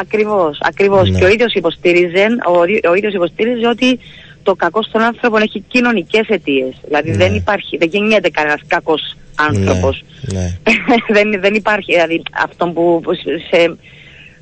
[0.00, 1.10] Ακριβώς, ακριβώς.
[1.10, 1.18] Ναι.
[1.18, 3.98] Και ο ίδιος υποστήριζε, ο, ο ίδιος υποστήριζε ότι
[4.42, 6.74] το κακό στον άνθρωπο έχει κοινωνικές αιτίες.
[6.84, 7.16] Δηλαδή Ναι.
[7.16, 9.16] δεν υπάρχει, δεν γεννιέται κανένας κακός
[9.48, 10.04] άνθρωπος.
[10.32, 10.52] Ναι, ναι.
[11.16, 13.10] δεν, δεν υπάρχει, δηλαδή αυτό που που
[13.50, 13.76] σε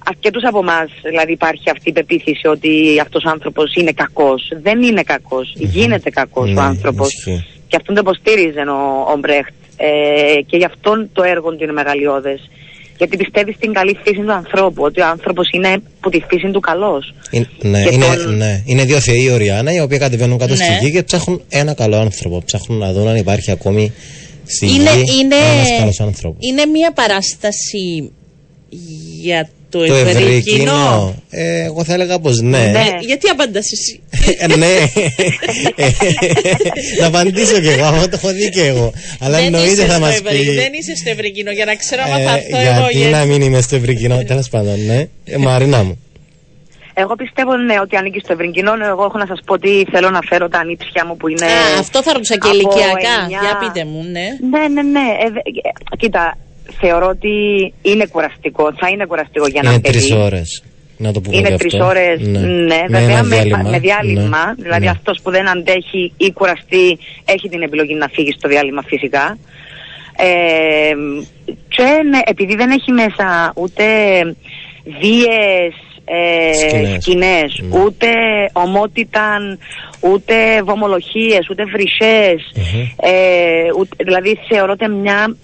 [0.06, 2.70] αρκετούς από εμάς δηλαδή υπάρχει αυτή η πεποίθηση ότι
[3.00, 4.42] αυτός ο άνθρωπος είναι κακός.
[4.62, 7.12] Δεν είναι κακός, γίνεται κακός Ναι, ο άνθρωπος.
[7.14, 7.44] ισχύει.
[7.68, 9.52] Και αυτόν το υποστήριζε ο, ο Μπρέχτ.
[9.76, 12.50] Ε, και γι' αυτόν το έργο του είναι μεγαλειώδες.
[12.98, 16.60] Γιατί πιστεύει στην καλή φύση του ανθρώπου, ότι ο άνθρωπος είναι που τη φύση του
[16.60, 17.14] καλός.
[17.30, 18.62] Είναι, ναι, Και είναι, τον- ναι.
[18.66, 20.78] είναι δύο θεοί Οριάννα οι οποίοι κατεβαίνουν κάτω στη Ναι.
[20.80, 22.42] γη και ψάχνουν ένα καλό άνθρωπο.
[22.44, 24.23] Ψάχνουν να δουν αν υπάρχει ακόμη στη
[24.60, 26.46] είναι, γη είναι, ένας καλός άνθρωπος.
[26.48, 28.10] είναι μια παράσταση
[29.20, 30.56] για το, Το ευρύ ευρύ κοινό.
[30.58, 31.22] κοινό.
[31.30, 32.48] Ε, εγώ θα έλεγα πως ναι.
[32.58, 32.78] Ναι.
[32.78, 34.00] Ε, γιατί απαντάς εσύ;
[34.38, 34.66] Ε, ναι.
[35.76, 35.88] Ε,
[37.00, 38.92] να απαντήσω κι εγώ, αυτό το έχω δει κι εγώ.
[39.18, 40.50] Αλλά δεν, εννοείται είσαι θα στο μας ευρύ, πει.
[40.54, 42.80] δεν είσαι στο ευρύ κοινό για να ξέρω άμα ε, θα έρθω εγώ.
[42.80, 45.06] γιατί γιατί- να μην είμαι στο ευρύ κοινό, τέλος πάντων, ναι.
[45.24, 45.98] Ε, Μαρίνα μου.
[46.94, 48.72] Εγώ πιστεύω ναι, ότι ανήκει στο ευρύ κοινό.
[48.90, 51.46] Εγώ έχω να σας πω ότι θέλω να φέρω τα ανήψια μου που είναι...
[51.46, 53.14] Α, αυτό θα ρωτούσα και από ηλικιακά.
[53.22, 54.26] εννιά- Για πείτε μου, ναι.
[54.50, 55.06] Ναι, ναι, ναι.
[55.24, 56.36] Ε, δε- ε, κοίτα,
[56.80, 57.32] θεωρώ ότι
[57.82, 58.74] είναι κουραστικό.
[58.76, 59.98] Θα είναι κουραστικό για ένα Είναι παιδί.
[59.98, 60.62] τρεις ώρες.
[60.96, 61.86] Να το πούμε Είναι και τρεις αυτό.
[61.86, 63.70] ώρες, ναι, βέβαια ένα με, διάλειμμα.
[63.70, 64.46] με διάλειμμα.
[64.46, 64.90] Ναι, Δηλαδή ναι.
[64.90, 69.38] αυτός που δεν αντέχει ή κουραστεί έχει την επιλογή να φύγει στο διάλειμμα φυσικά.
[70.16, 70.94] Ε,
[71.68, 73.84] και ναι, επειδή δεν έχει μέσα ούτε
[75.00, 75.74] βίες
[76.04, 77.02] ε, Σκηνές.
[77.02, 77.78] σκηνές, Ναι.
[77.80, 78.06] ούτε
[78.52, 79.36] ομότητα,
[80.00, 82.52] ούτε βομολογίες, ούτε βρυσές.
[82.96, 85.36] ε, ούτε- δηλαδή θεωρώ ότι μια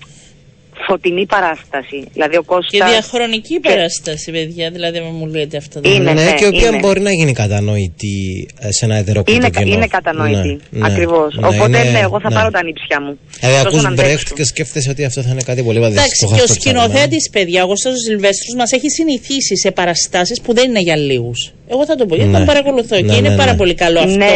[0.87, 1.99] φωτεινή παράσταση.
[2.12, 2.91] Δηλαδή ο Και Κώστας...
[2.91, 4.70] διαχρονική και- παράσταση, παιδιά.
[4.70, 5.81] Δηλαδή, με μου λέτε αυτό.
[5.81, 6.78] δεν Είναι, ναι, ναι, και η οποία είναι.
[6.78, 9.74] μπορεί να γίνει κατανοητή ε, σε ένα ετεροκλητό Είναι, κοινό.
[9.76, 10.49] είναι κατανοητή.
[10.70, 11.35] Ναι, ναι, Ακριβώς.
[11.35, 12.35] ναι, Οπότε είναι- ναι, εγώ θα ναι.
[12.35, 13.18] πάρω τα νύψια μου.
[13.41, 14.35] Δηλαδή Τόσο ακούς να Μπρέχτ αντέξω.
[14.35, 16.26] και σκέφτεσαι ότι αυτό θα είναι κάτι πολύ βαδιστικό.
[16.35, 20.68] Εντάξει, και ο σκηνοθέτης, παιδιά, ο Κώστας Ζιλβέστρου μας έχει συνηθίσει σε παραστάσεις που δεν
[20.68, 21.53] είναι για λίγους.
[21.72, 22.37] Εγώ θα το πω, γιατί Ναι.
[22.37, 23.57] τον παρακολουθώ και Ναι, είναι ναι, πάρα ναι.
[23.57, 24.16] πολύ καλό αυτό.
[24.16, 24.35] Ναι.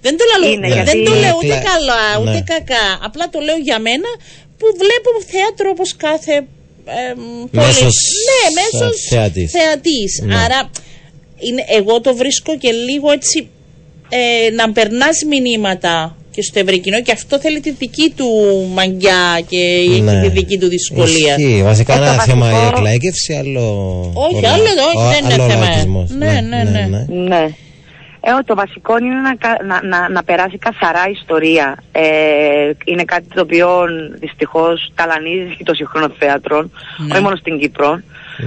[0.00, 2.40] Δεν το, λέω, Είναι, δεν γιατί- το λέω ούτε Κλα- καλά, ούτε Ναι.
[2.52, 2.84] κακά.
[3.08, 4.08] Απλά το λέω για μένα
[4.58, 6.34] που βλέπω θέατρος όπω κάθε.
[6.86, 7.48] Ε, πόλη.
[7.66, 7.96] Μέσος,
[8.28, 9.50] ναι, μέσος ε, θεατής.
[9.50, 10.20] θεατής.
[10.24, 10.34] Ναι.
[10.34, 10.70] Άρα
[11.38, 13.48] είναι, εγώ το βρίσκω και λίγο έτσι
[14.08, 18.26] ε, να περνάς μηνύματα και στο ευρύ κοινό και αυτό θέλει τη δική του
[18.74, 19.56] μαγιά και
[20.02, 20.10] Ναι.
[20.12, 21.34] έχει τη δική του δυσκολία.
[21.38, 21.62] Ισχύει.
[21.62, 23.62] Βασικά Ε, το ένα θέμα η βασικό- εκλαϊκεύση, άλλο.
[24.14, 25.64] Όχι, άλλο- άλλο όχι, ο- δεν είναι άλλο θέμα.
[25.64, 26.10] λαϊκισμός.
[26.10, 27.04] Ναι, ναι, ναι.
[27.08, 27.46] Ναι.
[28.26, 31.76] Ε, το βασικό είναι να, κα- να, να, να περάσει καθαρά ιστορία.
[31.92, 32.02] Ε,
[32.84, 33.68] είναι κάτι το οποίο
[34.20, 37.12] δυστυχώς ταλανίζει το σύγχρονο θέατρο, Ναι.
[37.14, 38.00] όχι μόνο στην Κύπρο,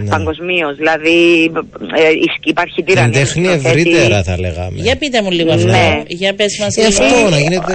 [0.04, 0.10] Ναι.
[0.10, 0.76] παγκοσμίως.
[0.76, 1.52] Δηλαδή
[1.96, 3.12] ε, ισ- υπάρχει Την τυραννία.
[3.20, 3.80] του τέχνη σκηνοθέτη.
[3.90, 4.72] ευρύτερα θα λέγαμε.
[4.74, 5.62] Για πείτε μου λίγο Ναι.
[5.64, 6.04] αυτό.
[6.08, 7.04] Για πες μας Ε, λίγο.
[7.06, 7.74] αυτό να γίνεται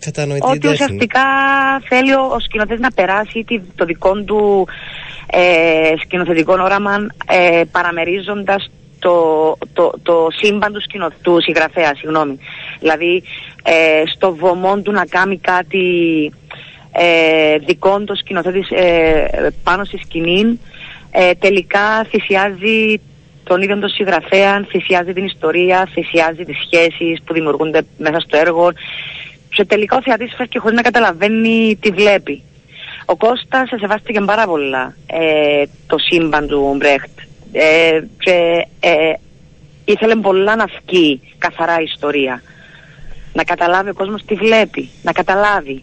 [0.00, 0.74] κατανοητή Ότι τέχνη.
[0.74, 1.20] ουσιαστικά
[1.88, 4.66] θέλει ο, ο σκηνοθέτης να περάσει τη- το δικό του
[5.26, 6.94] ε, σκηνοθετικό όραμα
[7.28, 8.70] ε, παραμερίζοντας
[9.04, 11.94] το, το, το σύμπαν του, σκηνο, του συγγραφέα.
[11.94, 12.38] Συγγνώμη.
[12.78, 13.22] Δηλαδή
[13.62, 15.86] ε, στο βωμό του να κάνει κάτι
[16.92, 20.60] ε, δικό του σκηνοθέτης ε, πάνω στη σκηνή
[21.10, 23.00] ε, τελικά θυσιάζει
[23.44, 28.72] τον ίδιο τον συγγραφέα, θυσιάζει την ιστορία, θυσιάζει τις σχέσεις που δημιουργούνται μέσα στο έργο
[29.48, 32.42] και τελικά ο θεατής φεύγει χωρίς να καταλαβαίνει τι βλέπει.
[33.04, 37.23] Ο Κώστας σεβάστηκε πάρα πολλά ε, το σύμπαν του Μπρέχτ
[37.56, 39.12] ε, και ε,
[39.84, 42.42] ήθελε πολλά να βγει καθαρά η ιστορία.
[43.32, 45.82] Να καταλάβει ο κόσμος τι βλέπει, να καταλάβει.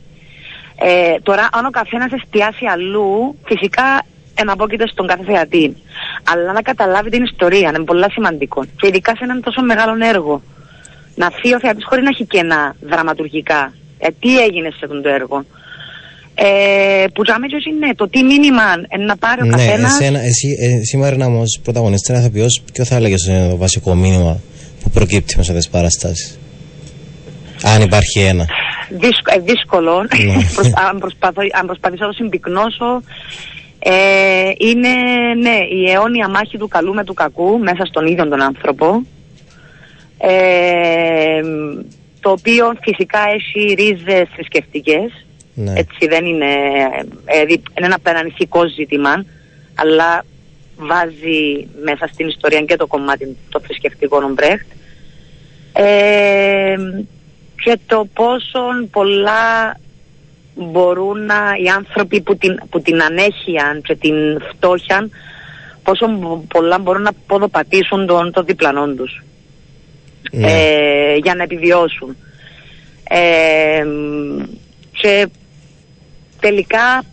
[0.75, 4.05] Ε, τώρα, αν ο καθένας εστιάσει αλλού, φυσικά
[4.35, 5.77] εναπόκειται στον κάθε θεατή.
[6.23, 8.65] Αλλά να καταλάβει την ιστορία είναι πολύ σημαντικό.
[8.65, 10.41] Και ειδικά σε έναν τόσο μεγάλο έργο.
[11.15, 13.73] Να φύγει ο θεατής χωρίς να έχει κενά δραματουργικά.
[13.97, 15.45] Ε, τι έγινε σε αυτό το έργο.
[16.35, 19.99] Ε, που τζάμε και είναι το τι μήνυμα ε, να πάρει ο Ναι, καθένας.
[19.99, 23.93] εσένα, εσύ, ε, σήμερα να μου πρωταγωνιστής, ένα ηθοποιός, ποιο θα έλεγε είναι το βασικό
[23.95, 24.39] μήνυμα
[24.83, 26.39] που προκύπτει μέσα από τις παραστάσεις;
[27.63, 28.45] Αν υπάρχει ένα.
[28.89, 30.01] Δύσκο, ε, δύσκολο.
[30.01, 30.33] Ναι.
[30.55, 33.01] Προσ- αν, προσπαθώ, αν προσπαθήσω να το συμπυκνώσω,
[33.79, 33.91] ε,
[34.57, 34.89] είναι
[35.41, 39.01] ναι, η αιώνια μάχη του καλού με του κακού μέσα στον ίδιο τον άνθρωπο.
[40.17, 41.41] Ε,
[42.19, 45.25] το οποίο φυσικά έχει ρίζες θρησκευτικές.
[45.53, 45.73] Ναι.
[45.75, 46.45] Έτσι δεν είναι,
[47.25, 49.25] ε, δι- είναι ένα πανανηθικό ζήτημα,
[49.75, 50.25] αλλά
[50.77, 54.65] βάζει μέσα στην ιστορία και το κομμάτι το θρησκευτικό ο Μπρέχτ.
[55.73, 56.75] Ε,
[57.63, 58.59] και το πόσο
[58.91, 59.77] πολλά
[60.55, 64.15] μπορούν να, οι άνθρωποι που την, που την ανέχεια και την
[64.49, 65.09] φτώχεια
[65.83, 69.23] πόσο μπο- πολλά μπορούν να ποδοπατήσουν τον, το διπλανό τους
[70.31, 70.51] Ναι.
[70.51, 72.15] ε, για να επιβιώσουν.
[73.03, 73.85] Ε,
[74.91, 75.27] και
[76.41, 77.03] τελικά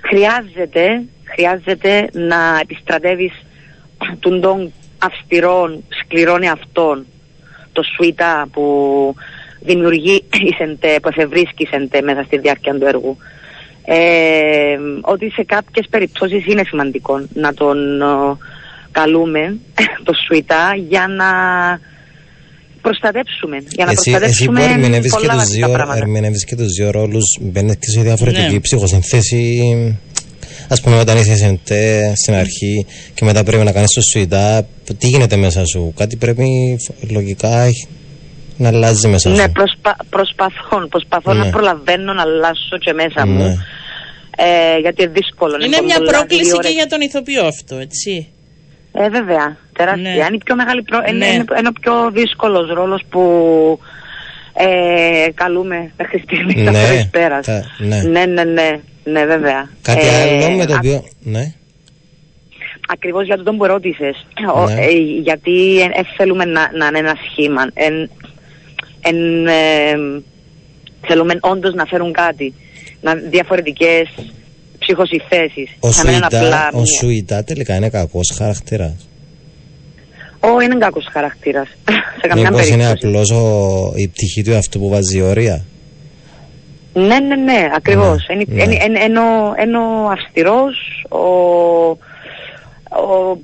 [0.00, 3.32] χρειάζεται, χρειάζεται να επιστρατεύεις
[4.20, 7.06] των των αυστηρών, σκληρών εαυτών
[7.72, 9.14] το σουίτα που
[9.60, 13.16] δημιουργεί η ΣΕΝΤΕ, που εφευρίσκει η ΣΕΝΤΕ μέσα στη διάρκεια του έργου.
[13.84, 18.38] Ε, ότι σε κάποιες περιπτώσεις είναι σημαντικό να τον ο,
[18.90, 19.56] καλούμε
[20.04, 21.26] το σουίτα για να
[22.82, 23.56] προστατεύσουμε.
[23.76, 24.18] Για να Εσύ, εσύ που
[24.52, 25.98] προστατεύσουμε ερμηνεύεις και, πολλά τους βασικά δύο, πράγματα.
[26.00, 28.60] ερμηνεύεις και τους δύο ρόλους, μπαίνεις και σε διαφορετική Ναι.
[28.60, 29.42] ψυχοσυνθέση.
[30.68, 34.66] Ας πούμε όταν είσαι σεντέ στην αρχή και μετά πρέπει να κάνεις το σουητά,
[34.98, 36.46] τι γίνεται μέσα σου, κάτι πρέπει
[37.10, 37.88] λογικά έχει-
[38.56, 39.52] να αλλάζει μέσα Ναι, σου.
[39.52, 41.44] προσπα, προσπαθώ, προσπαθώ Ναι.
[41.44, 43.32] να προλαβαίνω να αλλάσω και μέσα Ναι.
[43.32, 43.58] μου.
[44.40, 45.54] Ε, γιατί είναι δύσκολο.
[45.64, 46.72] Είναι μια πολλά πρόκληση δύο και ώρες.
[46.72, 48.26] για τον ηθοποιό αυτό, έτσι.
[48.92, 50.02] Ε, βέβαια, τεράστια.
[50.02, 50.24] Ναι.
[50.26, 50.98] Είναι, η πιο μεγάλη προ...
[51.08, 51.32] είναι, Ναι.
[51.34, 53.22] είναι, είναι ο πιο δύσκολος ρόλος που
[54.54, 57.46] ε, καλούμε μέχρι στιγμής Ναι, ναι, αυτής πέρας.
[57.46, 58.02] τα- ναι.
[58.02, 58.68] ναι, ναι, ναι,
[59.04, 59.70] ναι, βέβαια.
[59.82, 61.04] Κάτι Ε, άλλο με το α- οποίο...
[61.20, 61.52] Ναι.
[62.90, 64.26] Ακριβώς για το που ρώτησες.
[64.54, 64.74] Ο- Ναι.
[64.84, 64.90] ε,
[65.22, 67.62] γιατί ε, ε, θέλουμε να, να είναι ένα σχήμα.
[67.74, 68.10] Εν,
[69.00, 70.22] εν, ε,
[71.06, 72.54] θέλουμε όντως να φέρουν κάτι.
[73.00, 74.08] Να, διαφορετικές
[74.78, 75.70] ψυχοσυθέσεις.
[75.80, 76.86] Ο Να μην είναι Σουητά, απλά ο μία.
[77.00, 79.08] Σουητά τελικά είναι κακός χαρακτήρας.
[80.40, 81.68] Ω, είναι κακός χαρακτήρας.
[82.20, 83.06] Σε καμιά Μήπως είναι περίπτωση.
[83.06, 85.64] απλώς ο, η πτυχή του αυτού που βάζει όρια.
[86.94, 88.26] Ναι, ναι, ναι, ακριβώς.
[88.28, 88.62] Ναι, Είναι, ναι.
[88.62, 91.18] είναι, είναι, είναι ο, είναι ο αυστηρός, ο,
[93.02, 93.38] ο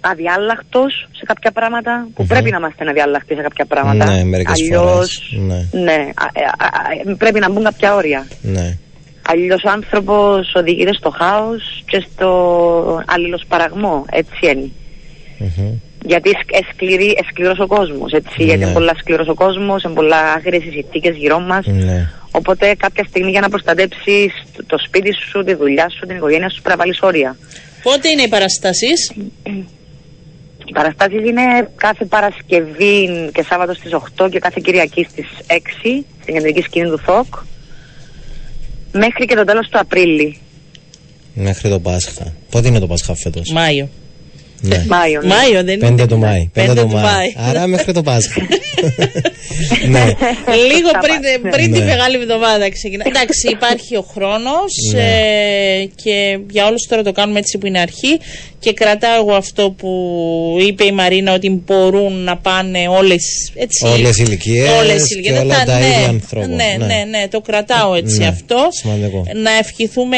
[0.00, 4.04] αδιάλακτος σε κάποια πράγματα, που πρέπει να είμαστε αδιάλακτοι σε κάποια πράγματα.
[4.14, 5.80] Ναι, μερικές Αλλιώς, φορές, ναι.
[5.82, 8.26] ναι, α- α- α- πρέπει να μπουν κάποια όρια.
[8.42, 8.76] Ναι.
[9.28, 14.70] Αλλιώς ο άνθρωπος οδηγείται στο χάος και στο αλληλοσπαραγμό, έτσι είναι.
[15.38, 15.72] Μμμ.
[16.06, 18.64] Γιατί εσ- εσκληρή, εσκληρός ο κόσμος, έτσι, γιατί Ναι.
[18.64, 21.66] είναι πολλά σκληρός ο κόσμος, είναι πολλά άγριες οι συνθήκες γύρω μας.
[21.66, 22.08] Ναι.
[22.30, 24.32] Οπότε κάποια στιγμή για να προστατέψεις
[24.66, 27.36] το σπίτι σου, τη δουλειά σου, την οικογένεια σου πρέπει να βάλεις όρια.
[27.82, 29.12] Πότε είναι οι παραστάσεις;
[30.66, 31.42] Οι παραστάσεις είναι
[31.76, 36.98] κάθε Παρασκευή και Σάββατο στις 8 και κάθε Κυριακή στις 6 στην κεντρική σκηνή του
[37.04, 37.34] ΘΟΚ
[38.92, 40.38] μέχρι και το τέλος του Απρίλη.
[41.34, 42.32] Μέχρι το Πάσχα.
[42.50, 43.88] Πότε είναι το Πάσχα φέτος; Μάιο.
[44.60, 44.84] Ναι.
[44.88, 45.20] Μάιο.
[45.22, 45.26] ναι.
[45.28, 46.06] Μάιο δεν 5 είναι.
[46.06, 46.40] του Μάη.
[46.48, 47.34] 5 Πέντε του Μάη.
[47.36, 48.40] Άρα μέχρι το Πάσχα.
[49.90, 50.04] ναι.
[50.72, 51.84] Λίγο Στα πριν, πα- πριν τη Ναι.
[51.84, 53.04] μεγάλη εβδομάδα ξεκινά.
[53.10, 55.00] Εντάξει, υπάρχει ο χρόνος Ναι.
[55.00, 58.18] ε, και για όλους τώρα το κάνουμε έτσι που είναι αρχή.
[58.58, 59.90] Και κρατάω εγώ αυτό που
[60.68, 63.52] είπε η Μαρίνα ότι μπορούν να πάνε όλες.
[63.94, 65.40] Όλες οι ηλικίες όλες οι και ηλικίες.
[65.40, 66.48] όλα Τα- τα ναι, είδη ανθρώπων.
[66.50, 66.86] Ναι, Ναι.
[66.86, 68.68] ναι, ναι, το κρατάω έτσι Ναι, αυτό.
[68.70, 69.24] σημαντικό.
[69.42, 70.16] Να ευχηθούμε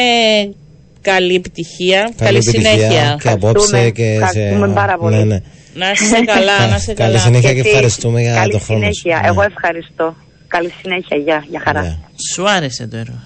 [1.11, 3.17] καλή επιτυχία, καλή, Καλή επιτυχία συνέχεια.
[3.23, 4.13] και απόψε και σε...
[4.13, 5.15] Ευχαριστούμε πάρα πολύ.
[5.15, 5.39] Ναι, ναι.
[5.73, 7.19] Να είσαι καλά, να είσαι Καλή καλά.
[7.19, 8.91] συνέχεια και εσύ, ευχαριστούμε για καλή το χρόνο σου.
[8.93, 9.21] συνέχεια.
[9.21, 9.27] Ναι.
[9.27, 10.15] Εγώ ευχαριστώ.
[10.47, 11.17] Καλή συνέχεια.
[11.17, 11.81] Γεια, για χαρά.
[11.81, 11.97] Ναι.
[12.33, 13.19] Σου άρεσε το έργο.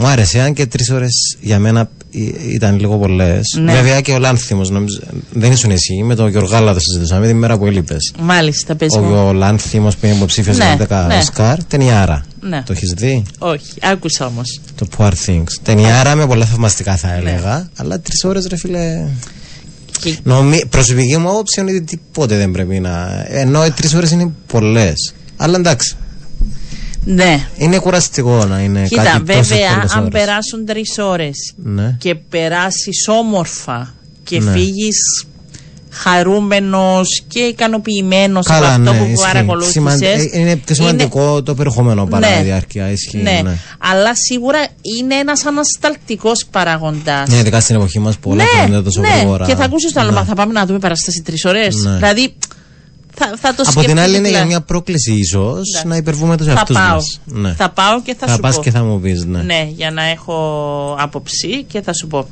[0.00, 3.42] Μου άρεσε, αν και τρεις ώρες για μένα ή- ήταν λίγο πολλές.
[3.62, 3.72] Ναι.
[3.72, 4.70] Βέβαια και ο Λάνθιμος,
[5.32, 8.12] δεν ήσουν εσύ, με τον Γιωργάλα το συζητούσαμε την μέρα που έλειπες.
[8.20, 9.10] Μάλιστα, πες μου.
[9.14, 11.16] Ο, ο Λάνθιμος που είναι υποψήφιος Ναι, για 10 ναι.
[11.16, 12.24] Οσκάρ, ταινιάρα.
[12.40, 12.62] Ναι.
[12.66, 14.60] Το έχεις δει, Όχι, άκουσα όμως.
[14.74, 15.44] το Poor Things.
[15.62, 17.14] Ταινιάρα με πολλά θαυμαστικά θα Ναι.
[17.16, 19.04] έλεγα, αλλά τρεις ώρες ρε φίλε.
[20.00, 20.66] Και- Νομί...
[20.70, 23.24] Προσωπική μου άποψη είναι ότι τίποτε δεν πρέπει να.
[23.28, 25.12] Ενώ οι τρεις ώρες είναι πολλές.
[25.36, 25.96] Αλλά εντάξει,
[27.04, 27.46] Ναι.
[27.56, 30.12] είναι κουραστικό να είναι Κοίτα, κάτι τόσες βέβαια, πολλές αν ώρες.
[30.12, 31.96] περάσουν τρεις ώρες Ναι.
[31.98, 33.94] και περάσεις όμορφα
[34.24, 34.50] και Ναι.
[34.50, 35.24] φύγεις
[35.92, 39.24] χαρούμενος και ικανοποιημένος από Καλά, αυτό ναι, που ισχύει.
[39.26, 39.72] παρακολούθησες.
[39.72, 42.40] Σημαν- ε, Είναι πιο σημαντικό το περιεχόμενο παρά Ναι.
[42.40, 42.90] η διάρκεια.
[42.90, 43.40] Ισχύει, Ναι.
[43.44, 43.56] ναι.
[43.78, 44.58] αλλά σίγουρα
[44.98, 47.28] είναι ένας ανασταλτικός παραγοντάς.
[47.28, 49.08] Ναι, ειδικά στην εποχή μας πολλά γίνονται τόσο ναι.
[49.16, 49.46] γρήγορα.
[49.46, 50.16] Και θα ακούσεις το άλλο, Ναι.
[50.16, 51.74] μα θα πάμε να δούμε παράσταση τρεις ώρες.
[51.74, 51.94] Ναι.
[51.96, 52.34] Δηλαδή,
[53.20, 54.46] θα, θα το Από την σκεφτείτε άλλη, είναι για δηλαδή.
[54.48, 55.90] μια πρόκληση ίσως Ναι.
[55.90, 56.94] να υπερβούμε τους Θα εαυτούς πάω.
[56.94, 57.20] μας.
[57.24, 57.52] Ναι.
[57.54, 58.62] Θα πάω και θα, Θα σου πας πω.
[58.62, 59.42] και θα μου πεις, ναι.
[59.42, 60.34] Ναι, για να έχω
[61.00, 62.28] άποψη και θα σου πω.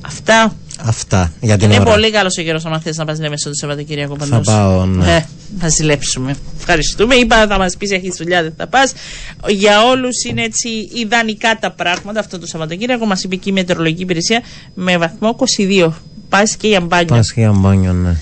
[0.00, 0.54] Αυτά.
[0.84, 1.90] Αυτά για την Είναι ώρα.
[1.90, 4.40] πολύ καλός ο καιρό να θες να πας Λέμεσο το Σαββατοκύριακο παντού.
[4.40, 5.14] πάω, ναι.
[5.16, 5.24] Ε,
[5.60, 6.36] θα ζηλέψουμε.
[6.58, 7.14] Ευχαριστούμε.
[7.14, 8.92] Είπα θα μας πεις έχεις δουλειά, δεν θα πας.
[9.48, 13.06] Για όλους είναι έτσι ιδανικά τα πράγματα αυτό το Σαββατοκύριακο.
[13.06, 14.42] Μας είπε και η μετεωρολογική υπηρεσία
[14.74, 15.92] με βαθμό 22.
[16.28, 17.06] Πας και για μπάνιο.
[17.14, 18.16] Πας και για μπάνιο, ναι.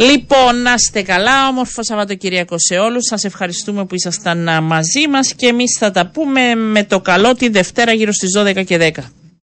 [0.00, 3.04] Λοιπόν, να είστε καλά, όμορφο Σαββατοκυριακό σε όλους.
[3.04, 7.34] Σας ευχαριστούμε που ήσασταν α, μαζί μας και εμείς θα τα πούμε με το καλό
[7.34, 9.19] τη Δευτέρα γύρω στις 12 και 10.